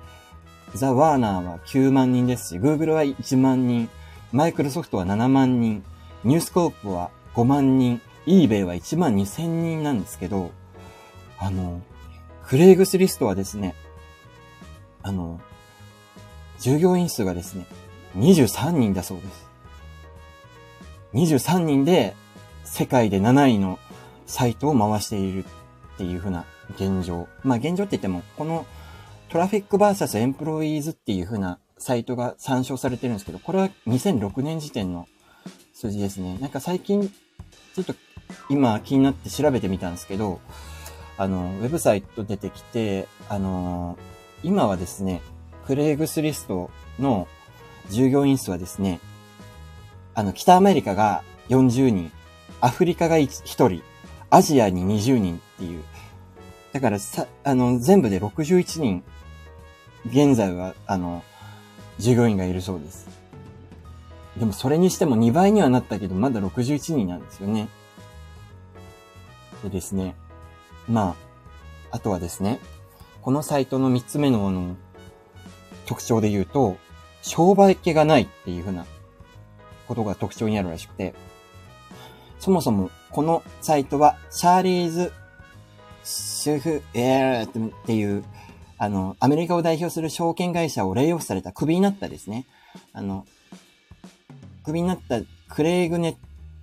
[0.77, 3.89] ザ・ワーナーは9万人ですし、Google は1万人、
[4.31, 5.83] マイクロソフトは7万人、
[6.23, 10.51] ニュースコープは5万人、eBay は1万2000人なんですけど、
[11.39, 11.81] あの、
[12.45, 13.75] クレイグスリストはですね、
[15.01, 15.39] あの、
[16.59, 17.67] 従業員数がですね、
[18.17, 19.47] 23人だそうです。
[21.13, 22.15] 23人で
[22.63, 23.79] 世界で7位の
[24.25, 27.27] サイトを回しているっていう風な現状。
[27.43, 28.65] まあ現状って言っても、この
[29.33, 35.07] トラフィックバーサスエンプロイーズっていう風なサイトが参照されてるんですけど、これは2006年時点の
[35.73, 36.37] 数字ですね。
[36.37, 37.95] なんか最近、ちょっと
[38.47, 40.39] 今気になって調べてみたんですけど、
[41.17, 43.97] あの、ウェブサイト出てきて、あの、
[44.43, 45.23] 今はですね、
[45.65, 46.69] クレイグスリスト
[46.99, 47.27] の
[47.89, 48.99] 従業員数はですね、
[50.13, 52.11] あの、北アメリカが40人、
[52.61, 53.83] アフリカが 1, 1人、
[54.29, 55.83] アジアに20人っていう。
[56.71, 59.03] だからさ、あの、全部で61人、
[60.05, 61.23] 現在は、あの、
[61.99, 63.07] 従業員がいるそうです。
[64.37, 67.67] でもそれにしても2倍にはなったけど、まだ61人なんですよね。
[69.63, 70.15] でですね。
[70.89, 71.15] ま
[71.91, 72.59] あ、あとはですね、
[73.21, 74.75] このサイトの3つ目のあの
[75.85, 76.77] 特徴で言うと、
[77.21, 78.85] 商売気がないっていうふうな
[79.87, 81.13] ことが特徴にあるらしくて、
[82.39, 85.13] そもそもこのサイトは、シャーリーズ
[86.03, 88.23] 主婦、えーっていう、
[88.77, 92.45] あの、アメリカを代表する証券会社をレイオフされた、クビになったですね。
[92.93, 93.25] あの、
[94.63, 96.17] クビになったクレイグネ、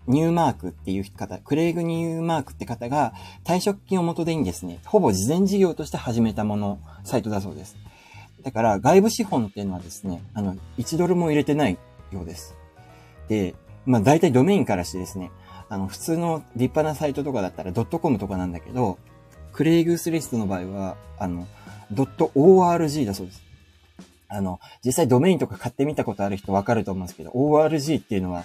[0.07, 3.12] ニューマークっていう方、クレイグニューマークって方が
[3.44, 7.77] 退職金を元手にですね、ほぼ事前事業として始めたもの、サイトだそうです。
[8.42, 11.79] だから外部資本っていうのはですね、あの、1ドルも入れてない
[12.11, 12.57] ようです。
[13.29, 13.55] で、
[13.87, 15.31] まあ大体ドメインからしてですね、
[15.68, 18.99] あの、普通の立派なサイトとかだったらドットコムとかなんだけど、
[19.53, 21.47] クレイグスリストの場合は、あの、
[21.93, 23.43] .org だそうです。
[24.29, 28.45] あの、実際ドメインとか買ってみたことある人わかると思うんですけど、org っていうのは、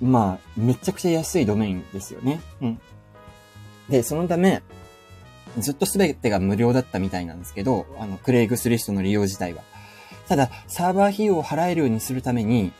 [0.00, 2.40] まあ、めちゃくちゃ安いドメインですよね。
[2.60, 2.80] うん。
[3.88, 4.62] で、そのため、
[5.58, 9.62] ずっとすべてが無料だったみたいなんですけど、あの、クレイグスリストの利用自体は。
[10.28, 12.72] ただ、サーバー費用を払えるようにするために、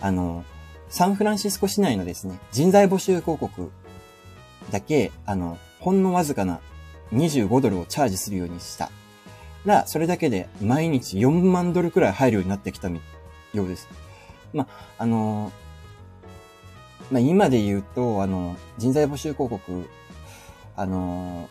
[0.00, 0.44] あの、
[0.88, 3.70] サンフランシスコ市内のですね、人材募集広告
[4.70, 6.60] だけ、あの、ほんのわずかな
[7.12, 8.90] 25ドルをチャージするようにした
[9.64, 13.00] ら、それだけで毎日4万ドルくらい入るようになってきたよ
[13.54, 13.88] うです。
[14.52, 15.52] まあ、あの、
[17.10, 19.88] まあ、今で言うと、あの、人材募集広告、
[20.76, 21.48] あの、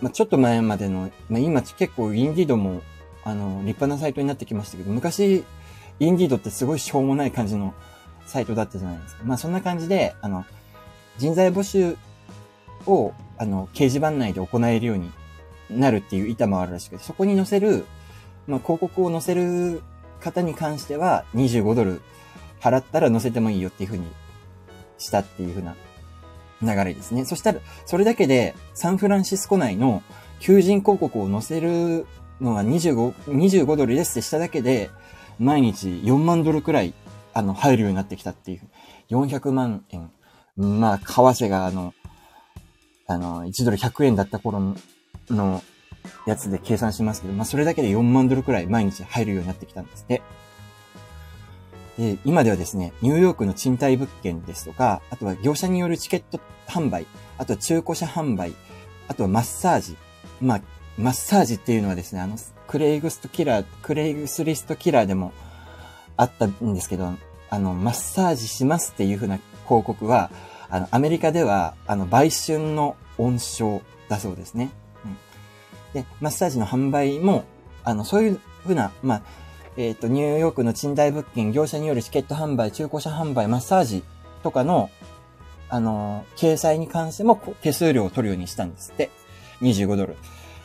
[0.00, 2.82] まあ、ちょっと前までの、まあ、今結構インディードも、
[3.24, 5.44] あの、立派なサイトになってきましたけど、昔、
[6.00, 7.74] インディードってすごいしょうもない感じの
[8.26, 9.22] サイトだったじゃないですか。
[9.24, 10.44] まあ、そんな感じで、あの、
[11.18, 11.96] 人材募集
[12.88, 15.10] を、あの、掲示板内で行えるように
[15.70, 17.86] なるっていう板もあるらしくて、そこに載せる、
[18.46, 19.82] まあ、広告を載せる
[20.20, 22.00] 方に関しては、25ドル
[22.60, 24.06] 払ったら載せてもいいよっていうふうに
[24.98, 25.76] したっていうふうな
[26.62, 27.24] 流れですね。
[27.24, 30.02] そしたら、それだけでサンフランシスコ内の
[30.40, 32.06] 求人広告を載せる
[32.40, 34.90] のが25、25ドルですってしただけで、
[35.38, 36.94] 毎日4万ドルくらい、
[37.32, 38.60] あの、入るようになってきたっていう。
[39.10, 40.10] 400万円。
[40.56, 41.94] まあ、為替があの、
[43.08, 44.74] あの、1ドル100円だった頃
[45.30, 45.62] の
[46.26, 50.22] やつで計算しますけど、まあ、それだけで4万ドルくらい毎日入るようになってきたんですって。
[51.98, 57.06] で、今ではですね、ニューヨークの賃貸物件ですとか、あとは業者によるチケット販売、
[57.38, 58.54] あとは中古車販売、
[59.08, 59.96] あとはマッサージ。
[60.40, 60.60] まあ、
[60.98, 65.32] マッサージっていうのはですね、あの、クレイグストキラー、クレイグスリストキラーでも
[66.18, 67.14] あったんですけど、
[67.48, 70.30] あの、マッサージしますっていう風な広告は、
[70.70, 74.70] あの、アメリカでは、あの、売春の温床だそうですね。
[75.04, 76.02] うん。
[76.02, 77.44] で、マッサージの販売も、
[77.84, 79.22] あの、そういう風な、まあ、
[79.76, 84.02] えっ、ー、と、ニューヨークの賃貸物件、業者によるチケット販売、中古車販売、マッサージ
[84.42, 84.90] とかの、
[85.70, 89.10] あの、掲載に関しても手数料を取るようにしたんですって。
[89.60, 90.16] 25ドル。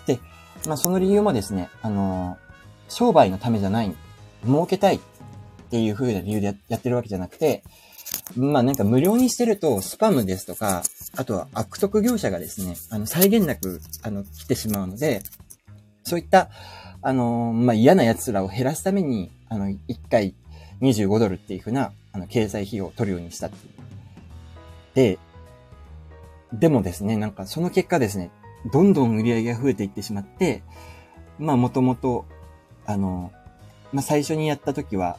[0.05, 0.19] で、
[0.67, 2.37] まあ、その理由もですね、あの、
[2.89, 3.95] 商売のためじゃない、
[4.45, 4.99] 儲けたいっ
[5.69, 7.63] ていう風な理由でやってるわけじゃなくて、
[8.35, 10.83] まあなんか無料にしてると、スパムですとか、
[11.15, 15.21] あとは悪徳業者がですね、あの、際限なく、あの、来てしまうので、
[16.03, 16.49] そういった、
[17.01, 19.77] あの、まあ、嫌な奴らを減らすために、あの、1
[20.09, 20.35] 回
[20.81, 23.73] 25ドルっていうふうな、あの、経済費用を取るようにしたっていう。
[24.95, 25.19] で、
[26.53, 28.31] でもですね、なんかその結果ですね、
[28.71, 30.63] どんどん売り上げが増えていってしまって、
[31.39, 32.25] まあ、もともと、
[32.85, 33.31] あの、
[33.91, 35.17] まあ、最初にやった時は、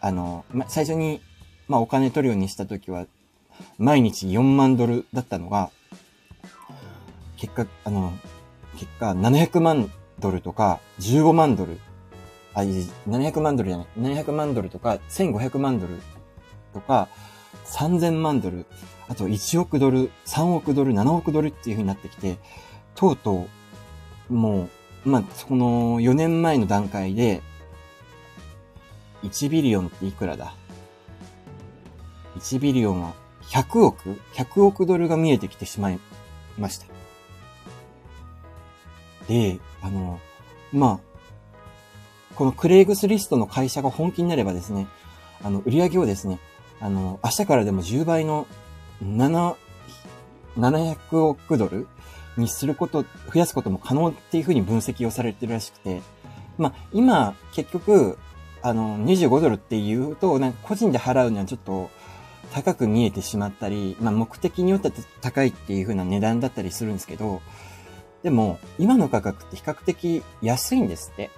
[0.00, 1.20] あの、まあ、最初に、
[1.68, 3.06] まあ、お金取るようにした時は、
[3.78, 5.70] 毎日4万ドルだったのが、
[7.36, 8.12] 結果、あの、
[8.76, 11.78] 結果700万ドルとか、15万ドル、
[12.54, 16.00] あ、700万ドルじゃない、700万ドルとか、1500万ドル
[16.72, 17.08] とか、
[17.66, 18.66] 3000万ドル、
[19.08, 22.38] あと1億ドル、3億ドル、7億ドルっていう風になってきて、
[22.94, 23.46] とうと
[24.30, 24.68] う、も
[25.04, 27.42] う、まあ、その4年前の段階で、
[29.22, 30.54] 1ビリオンっていくらだ
[32.36, 36.00] ?1 ビリオンは100億 ?100 億ドルが見えてきてしまい
[36.58, 36.86] ました。
[39.28, 40.20] で、あの、
[40.72, 44.86] まあ、このクレイグスリストの会社が本気になればですね、
[45.42, 46.38] あの、売り上げをですね、
[46.80, 48.46] あの、明日からでも10倍の
[49.02, 49.54] 7、
[50.58, 51.86] 700億ドル
[52.36, 56.02] にすること、増やすことも可能っていうふうに分析をされてるらしくて、
[56.58, 58.18] まあ、今、結局、
[58.62, 61.90] あの、25ドルっていうと、なんか個人で払うにはちょっと
[62.52, 67.42] 高く見えてしまったり、まあ、目的によっては高いっていう風な値段だったりするんですけど、
[68.22, 71.30] でも、今の価格って比較的安いんですって。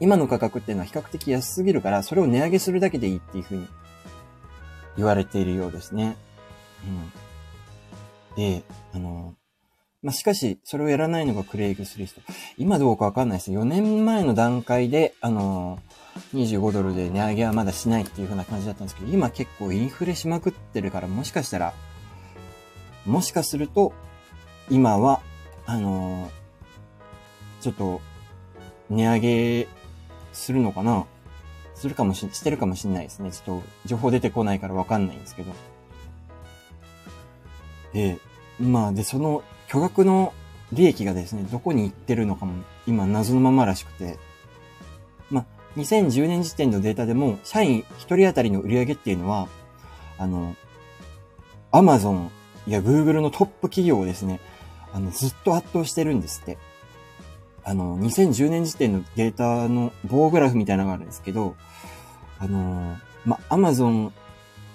[0.00, 3.68] 今の価格っていうのは比較的安すぎるから、それを値上げするだけでいいっていう風に
[4.96, 6.16] 言われているようですね。
[8.34, 8.36] うん。
[8.36, 9.34] で、あの、
[10.02, 12.20] まあ、しかし、それをやらないのがクレイグスリスト。
[12.58, 13.52] 今どうかわかんないです。
[13.52, 15.78] 4年前の段階で、あの
[16.34, 21.74] 25ドルで値上げはまだしないっていう風な感じだったんですけど、今結構インフレしまくってるから、もしかしたら、
[23.06, 23.92] もしかすると、
[24.70, 25.20] 今は、
[25.66, 26.30] あの
[27.60, 28.00] ちょっと、
[28.90, 29.68] 値上げ
[30.32, 31.06] するのかな？
[31.74, 33.32] するかもし、してるかもしれないですね。
[33.32, 35.52] ちょっと、情報出てこないからわかんないんですけど。
[37.92, 38.18] で、
[38.60, 40.32] まあ、で、その巨額の
[40.72, 44.18] 利益がですね、どこに行ってるのかも今謎のままらしくて、
[45.30, 45.44] まあ、
[45.76, 49.48] 2010年時点のデータでも、社員1人当たりの売り上げっていうのは、
[50.18, 50.54] あの、
[51.72, 52.30] アマゾン
[52.66, 54.40] やグーグルのトップ企業をですね、
[54.92, 56.58] あの、ずっと圧倒してるんですって。
[57.64, 61.56] あの、2010年時点のデータの棒グラフみたいなのがあるんですけど、
[62.38, 64.12] あの、ま、アマゾン、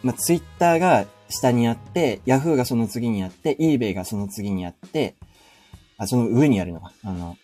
[0.03, 5.15] ま、ツイッターが下にあって、ヤフーがその次にあって、eBay がその次にあって、
[5.97, 6.91] あ、その上にあるのか。
[7.03, 7.37] あの、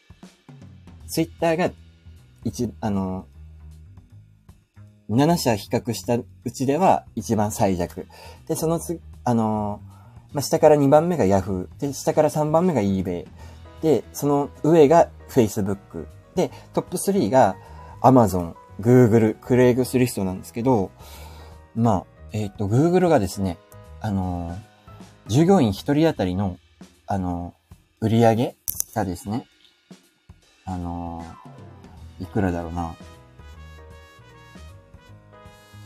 [1.08, 1.72] ツイッターが、
[2.44, 3.28] 一、あの、
[5.10, 8.08] 7社比較したうちでは一番最弱。
[8.48, 9.82] で、その次、あの、
[10.34, 11.82] まあ、下から2番目がヤフー。
[11.82, 13.28] で、下から3番目が eBay。
[13.82, 16.08] で、その上が Facebook。
[16.36, 17.56] で、トップ3が
[18.02, 20.92] Amazon、Google、クレイグスリストなんですけど、
[21.76, 23.58] まあ、えっ、ー、と、Google がですね、
[24.02, 24.58] あの、
[25.28, 26.58] 従業員一人当たりの、
[27.08, 27.54] あの、
[28.02, 28.56] 売り上げ
[28.94, 29.46] がですね、
[30.66, 31.24] あの、
[32.20, 32.96] いくらだろうな。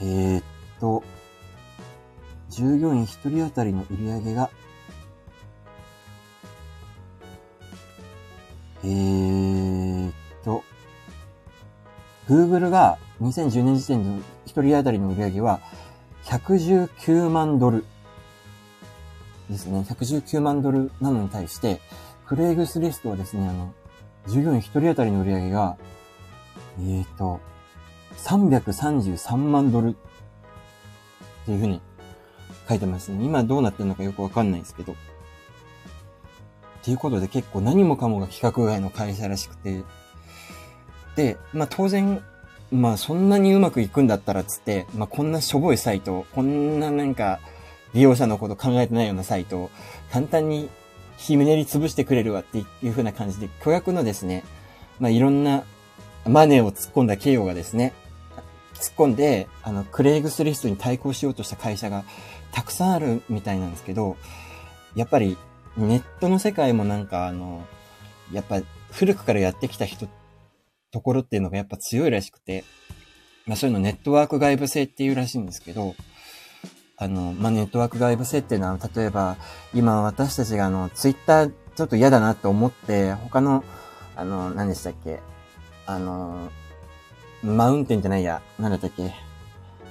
[0.01, 0.43] えー、っ
[0.79, 1.03] と、
[2.49, 4.49] 従業員一人当たりの売り上げが、
[8.83, 10.63] えー、っと、
[12.27, 15.59] Google が2010年時点の一人当たりの売り上げは
[16.23, 17.83] 119万ドル
[19.49, 21.81] ですね、119万ドルなのに対して、
[22.27, 23.73] クレイグスリストはですね、あの、
[24.27, 25.77] 従業員1人当たりの売り上げが、
[26.79, 27.39] えっ、と、
[28.25, 29.93] 333万ドルっ
[31.45, 31.81] ていうふうに
[32.67, 33.23] 書いてますね。
[33.23, 34.93] 今どうなってるのかよくわかんないんですけど。
[34.93, 34.95] っ
[36.83, 39.83] ていうことで結構何もかもが規格外の会社らしくて。
[41.15, 42.23] で、まあ当然、
[42.71, 47.39] まあそんなにうまくいくんだったらつって、まあこんなしょぼいサイト、こんななんか、
[47.93, 49.71] 利用者のこと考えてないようなサイトを
[50.11, 50.69] 簡単に
[51.17, 54.43] ひむねり潰してくれるわっていう風な感じで、巨額のですね、
[54.99, 55.63] まあ、いろんな
[56.25, 57.93] マネーを突っ込んだ企業がですね、
[58.81, 62.03] 突っ込んで、あの、クレイグスリストに対抗しようとした会社が
[62.51, 64.17] たくさんあるみたいなんですけど、
[64.95, 65.37] やっぱり
[65.77, 67.65] ネットの世界もなんかあの、
[68.31, 68.61] やっぱ
[68.91, 70.07] 古くからやってきた人、
[70.91, 72.63] ところっていうのがやっぱ強いらしくて、
[73.45, 75.95] まあそういうのネットワーク外部性っていうらしいんですけど、
[77.01, 79.37] あの、まあ、ネットワーク外部性っていうのは、例えば、
[79.73, 83.63] 今私たちがあの、ツイッターちょっと嫌だなと思って、他の、
[84.17, 85.21] あの、何でしたっけ
[85.85, 86.51] あの、
[87.43, 89.13] マウンテンじゃないや、何だったっけ？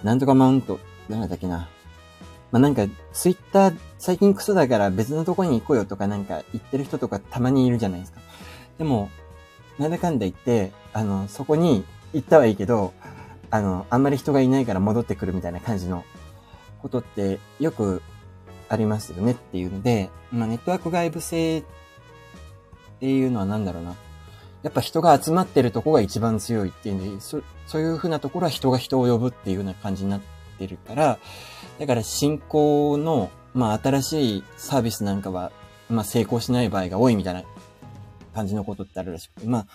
[0.03, 0.78] なんとかマウント、
[1.09, 1.68] 何だったっけな？
[2.51, 8.20] まあ、なんか、ツイッター最近クソだから別のとこに行こうよとかなんか言ってる人とかたまにいるじゃないですか。
[8.78, 9.11] でも、
[9.78, 12.94] なんだかんだ言って、あの、そこに行ったはいいけど、
[13.51, 16.05] あの、あんまり人がいないから戻ってくるみたいな感じの
[16.80, 18.03] ことってよく
[18.68, 21.64] ありますよねっていうので、まあ、ネットワーク外部性っ
[23.01, 23.94] ていうのは何だろうな。
[24.62, 30.20] やっぱ人が集まってるとこが一番強いっていうんで、そそういう風なところは人が人を呼ぶっていうような感じになっ
[30.59, 31.18] てるから、
[31.78, 35.52] だから進行の、まあ新しいサービスなんかは、
[35.88, 37.44] まあ成功しない場合が多いみたいな
[38.34, 39.66] 感じのことってあるらしくて、まあ、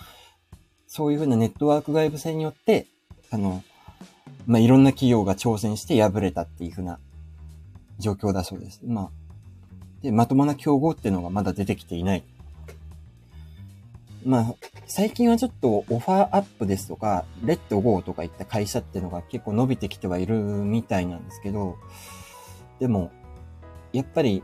[0.88, 2.88] そういう風なネットワーク外部性によって、
[3.30, 3.64] あの、
[4.46, 7.00] まあ、いろんな企業が挑戦して敗れたっていうふうな
[8.00, 8.82] 状況だそうです。
[8.86, 9.10] まあ、
[10.02, 12.24] で、まともな競合っていうのがまだ出てきていない。
[14.26, 14.56] まあ、
[14.88, 21.78] 最近はちょっとオファーアップですとか、レッドゴーとかいった会社っていうのが結構伸びてきてはいるみたいなんですけど、
[22.80, 23.12] でも、
[23.92, 24.44] やっぱり、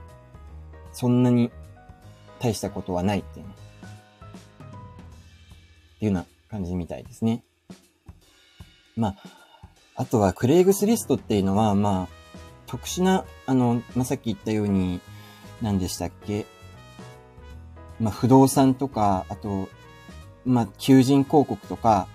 [0.91, 1.51] そんなに
[2.39, 3.49] 大したことはないっていうっ
[5.99, 7.43] ていうような感じみたいですね。
[8.95, 9.15] まあ、
[9.95, 12.07] あとはクレイグスリストっていうのは、まあ、
[12.67, 14.99] 特殊な、あの、まあ、さっき言ったように、
[15.61, 16.45] 何でしたっけ？
[17.99, 19.69] まあ、不動産とか、あと、
[20.45, 22.07] まあ、求人広告とか、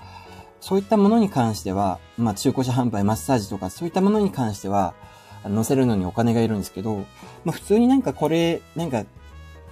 [0.60, 4.94] そういったものに関しては、まあ、中古車販売、マッサージとか、そういったものに関しては、
[5.44, 7.04] 載せるのにお金がいるんですけど、
[7.44, 9.04] まあ、普通になんかこれ、なんか、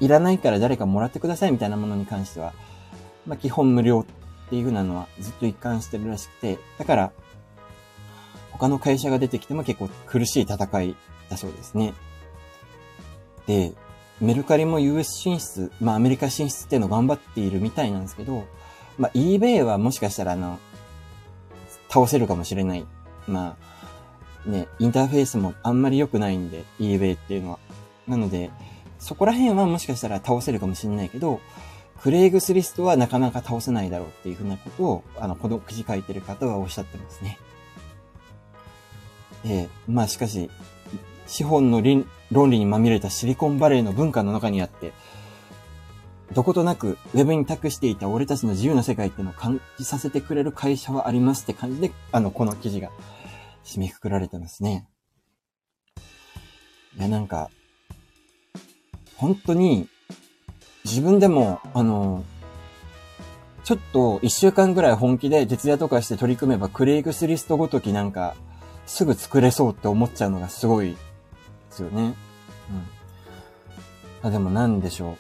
[0.01, 2.53] いらないから誰かもらってくださいみたいなものに関しては、
[3.27, 7.13] まあ、基本無料っていう風なのはずっと一貫してるらしくて、だから、
[8.51, 10.97] 他の会社が出てきても結構苦しい戦い
[11.31, 11.95] だそうですね。
[13.47, 13.73] で、
[14.23, 18.45] メルカリも US 進出、まあアメリカ進出っていうのを頑張っているみたいなんですけど、
[18.97, 20.61] まあ eBay はもしかしたらあの、
[21.89, 22.87] 倒せるかもしれない。
[23.27, 23.57] ま
[24.47, 27.59] あ、ね、インターフェースもあんまり良くないんで、eBay っていうのは。
[28.07, 28.51] なので、
[29.01, 31.41] そこら辺はもしかしたら倒せるかもしれないけど、
[32.01, 37.39] クレイグスリストはなかなか倒せないだろうっていうふうなことを、あの、この記事書いてる方はおっしゃってますね。
[39.45, 40.49] えー、まあしかし、
[41.27, 41.81] 資本の
[42.33, 44.93] 論理にまみれたシリコンバレーの文化の中にあって、
[46.33, 52.91] どことなくウェブに託していた俺たちの自由な世界っていうのを感じさせてくれる会社はありますって感じで、あの、この記事が
[53.65, 54.89] 締めくくられてますね。
[56.97, 57.51] いや、なんか、
[59.17, 59.89] 本当に
[60.85, 62.25] 自分でも、あの、
[63.65, 68.35] ちょっと一週間ぐらい本気で徹夜とかして取り組めばクレイグスリストごときなんか
[68.87, 70.97] すぐ作れそうって思っちゃうのがすごい
[71.73, 72.15] ですよね。
[74.23, 74.29] うん。
[74.29, 75.17] あ、でもなんでしょう。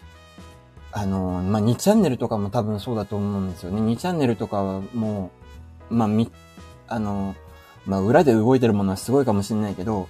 [0.93, 3.81] あの、まあ、2チャンネルとかも多分そうだと思うんですよね。
[3.81, 5.31] 2チャンネルとかはも
[5.91, 6.31] う、まあ、み、
[6.89, 7.35] あの、
[7.87, 10.09] まあ、裏で動いてるものはすごいかもしれないけど、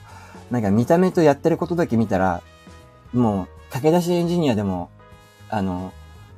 [0.51, 2.43] なんか見た目とやってることだけ見たら、
[3.13, 4.91] もう、駆け出しエンジニアでも
[5.53, 5.93] あの、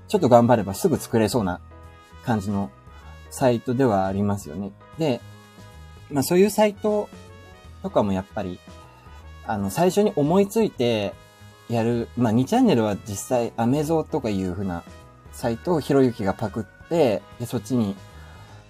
[0.09, 1.61] ちょっと頑張ればすぐ作れそうな
[2.24, 2.72] 感じの
[3.30, 4.72] サイトではありますよね。
[4.98, 5.20] で、
[6.11, 7.09] まあそういうサイト
[7.84, 8.59] とかもやっぱり、
[9.47, 11.14] あの、最初に思いついて
[11.68, 14.82] やる、まあ2チャンネルは実際アメゾーとかいう風な
[15.32, 17.97] サイトをひろゆきがパクって、で、そっちに、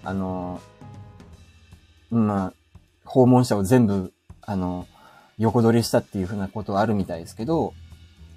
[0.03, 0.61] あの、
[2.11, 2.53] まあ、
[3.05, 4.13] 訪問者を全部、
[4.43, 4.87] あの、
[5.39, 7.75] 横取りしたっていう風なことはあるみたいですけど、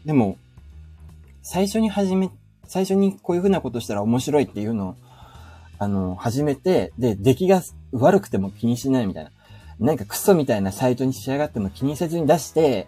[0.06, 0.38] でも、
[1.42, 2.30] 最初に始め、
[2.66, 4.96] 最初にこういう風なことしたら面白いっていうのを、
[5.80, 7.62] あの、始めて、で、出来が
[7.92, 9.32] 悪くても気にしないみたいな。
[9.80, 12.88] なんかクソみたいなサイトに仕上がっても気にせずに出して、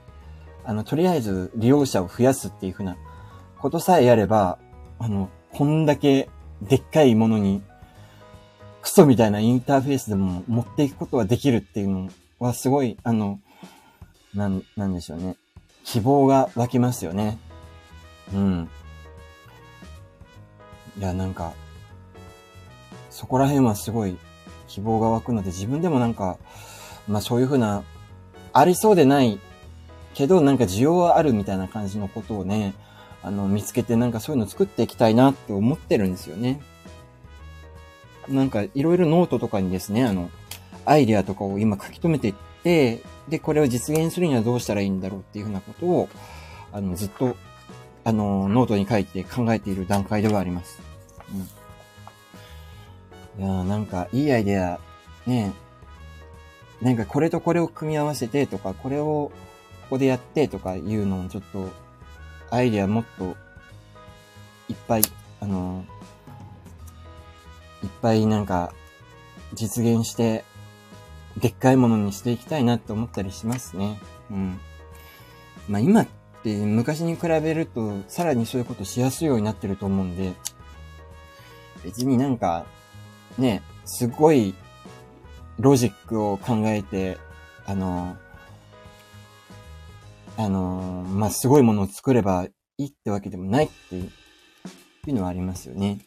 [0.64, 2.98] あの、とりあえず利用者を増やすっていう風な
[3.60, 4.58] ことさえやれば、
[4.98, 6.30] あの、こんだけ
[6.62, 7.62] でっかいものに、
[8.82, 12.10] クソみたいなインターフェースでも持っていくことはできるっていうの
[12.40, 13.40] はすごい、あの、
[14.34, 15.36] なん、なんでしょうね。
[15.84, 17.38] 希望が湧きますよね。
[18.34, 18.70] うん。
[20.98, 21.54] いや、なんか、
[23.10, 24.18] そこら辺はすごい
[24.68, 26.38] 希望が湧くので、自分でもなんか、
[27.10, 27.84] まあそういうふうな、
[28.54, 29.40] ありそうでない
[30.14, 32.74] けど、なんか需要はあるみたいな感じのことをね、
[33.22, 36.62] あの、見つけてなんかそういうの作っていきたいなって思ってるんですよね。
[38.28, 40.30] なんかいろいろノートとかにですね、あの、
[40.86, 42.34] アイデアとかを今書き留めていっ
[42.64, 46.10] て、で、これを実現するにはどうしたらいいんだろうっていうふうなことを、
[46.72, 47.36] あの、ずっと
[48.04, 50.82] あの、ノートに書いて考えている段階ではあります。
[53.38, 53.44] うん。
[53.44, 54.80] いやなんか、いいアイデア、
[55.28, 55.54] ね
[56.82, 59.32] なんかこれとこれを組み合わせてとか、これをこ
[59.92, 61.70] こでやってとかいうのをちょっと、
[62.52, 63.36] アイディアもっと、
[64.70, 65.02] いっぱい、
[65.42, 65.86] あの、
[67.84, 68.74] いっぱいなんか、
[69.54, 70.46] 実現して、
[71.38, 74.00] でっかいものにしていきたいなって思ったりしますね。
[74.32, 74.60] うん。
[75.68, 76.08] まあ今っ
[76.40, 80.34] って昔に比べるとさらにそういうことしやすいようになってると思うんで、
[81.84, 82.66] 別になんか、
[83.38, 84.56] ね、すごい
[85.60, 87.18] ロジックを考えて、
[87.66, 88.18] あの、
[90.38, 92.48] あの、まあ、すごいものを作れば
[92.78, 94.10] いいってわけでもないってい
[95.08, 96.00] うのはありますよね。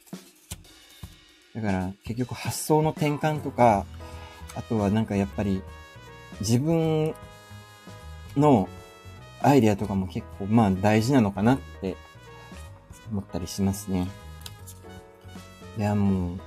[1.55, 3.85] だから結局発想の転換とか、
[4.57, 5.63] あとはなんかやっぱり
[6.41, 7.15] 自分
[8.37, 8.71] の
[9.43, 11.97] アイデアとかも結構、まあ大事なのかなって
[13.11, 14.09] 思ったりしますね。
[15.77, 16.41] いや、もう、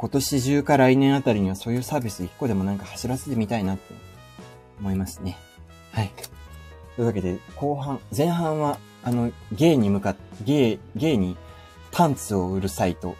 [0.00, 3.92] 今年中か来年あたりにはそういうサービス一個でもなんか走らせてみたいなって
[4.80, 5.36] 思いますね。
[5.92, 6.10] はい。
[6.96, 11.36] というわけで、後半、前半は、あの、ゲイに向かって、ゲイ、ゲイに
[11.92, 13.14] パンツを売るサイト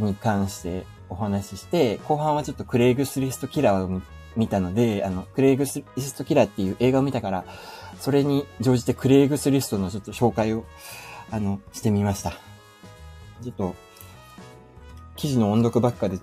[0.00, 4.02] に関してお話しして、後半はちょっとクレイグスリストキラーを
[4.34, 7.44] 見たので、あの、クレイグスリストキラーっていう映画を見たから、
[8.00, 10.64] それに乗じてクレイグスリストのちょっと紹介を、
[11.30, 12.32] あの、してみました。
[13.40, 13.76] ちょっと、
[15.22, 16.18] 記事の音読ばっかで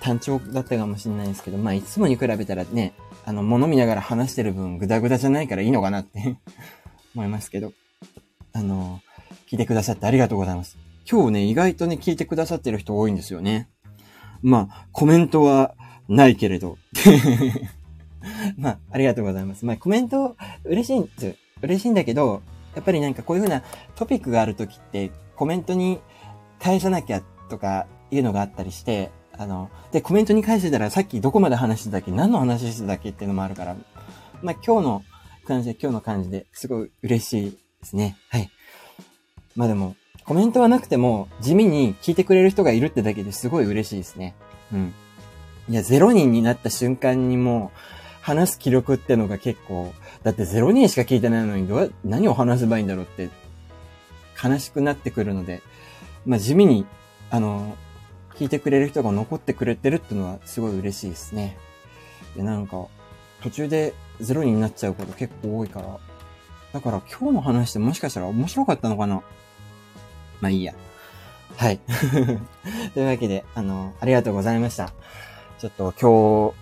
[0.00, 2.94] 単調だったかもしれないですけど、まあ、いつもに比べたらね、
[3.24, 6.36] あの、物見ながら話してる分、ぐだぐだじゃないからいいのかなって
[7.14, 7.72] 思いますけど、
[8.54, 9.00] あの、
[9.48, 10.78] 聞いてくださってありがとうございます。
[11.08, 13.68] 今日ね、意外とね、聞いてくださってる人多いんですよね。
[14.42, 15.76] まあ、コメントは
[16.08, 16.78] ないけれど。
[18.58, 19.64] まあ、ありがとうございます。
[19.64, 21.36] まあ、コメント嬉しいんです。
[21.62, 22.42] 嬉しいんだけど、
[22.74, 23.62] やっぱりなんかこういうふうな
[23.94, 26.00] トピックがあるときって、コメントに
[26.58, 27.22] 返さなきゃ
[27.52, 33.76] とかいうのがあったりして、あの、で、コメントに返してたらさっきどこまで話してたっけ何の話してたっけっていうのもあるから、
[34.42, 35.04] まあ今日の
[35.44, 38.16] 感じで、今日の感じですごい嬉しいですね。
[38.30, 38.50] はい。
[39.54, 44.34] まあでも、コメントはなくても地味に聞いてくれる人がいるってだけですごい嬉しいですね。
[44.72, 44.94] うん。
[45.68, 47.78] いや、0人になった瞬間にもう、
[48.22, 49.92] 話す記録ってのが結構、
[50.22, 53.28] だって0人しか聞いてないのにどう、何を話せばいいんだろうって、
[54.42, 55.60] 悲しくなってくるので、
[56.24, 56.86] まあ地味に、
[57.32, 57.78] あの、
[58.34, 61.56] 聞いてくれる人が残ってくれてるっていうのはすごい嬉しいですね。
[62.36, 62.86] で、なんか、
[63.42, 65.98] 途中でゼロになっちゃうこと結構多いから。
[66.74, 69.22] だから今日の話ってもしかしたら面白かったのかな？
[70.42, 70.74] まあいいや。
[71.56, 71.80] はい。
[72.92, 74.92] というわけで、あの、ありがとうございました。
[75.58, 76.52] ちょっと今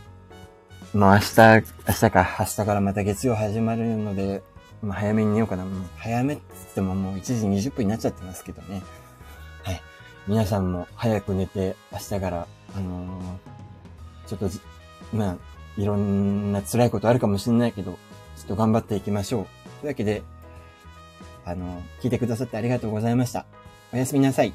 [0.92, 4.42] 日、まあ明日、明日か、明日からまた月曜始まるので、
[4.82, 5.64] まあ早めに寝ようかな。
[5.96, 8.82] 早めって言ってももう1時20分になっちゃってますけどね。
[10.26, 12.46] 皆さんも早く寝て、明日から、
[12.76, 15.36] あのー、ちょっとまあ、
[15.76, 17.98] いろんな辛いことあるかもしれないけど、ちょ
[18.44, 19.46] っと頑張っていきましょう。
[19.80, 20.22] というわけで、
[21.44, 23.46] あのー、聞いてくださってありがとうございました。
[23.92, 24.52] おやすみなさい。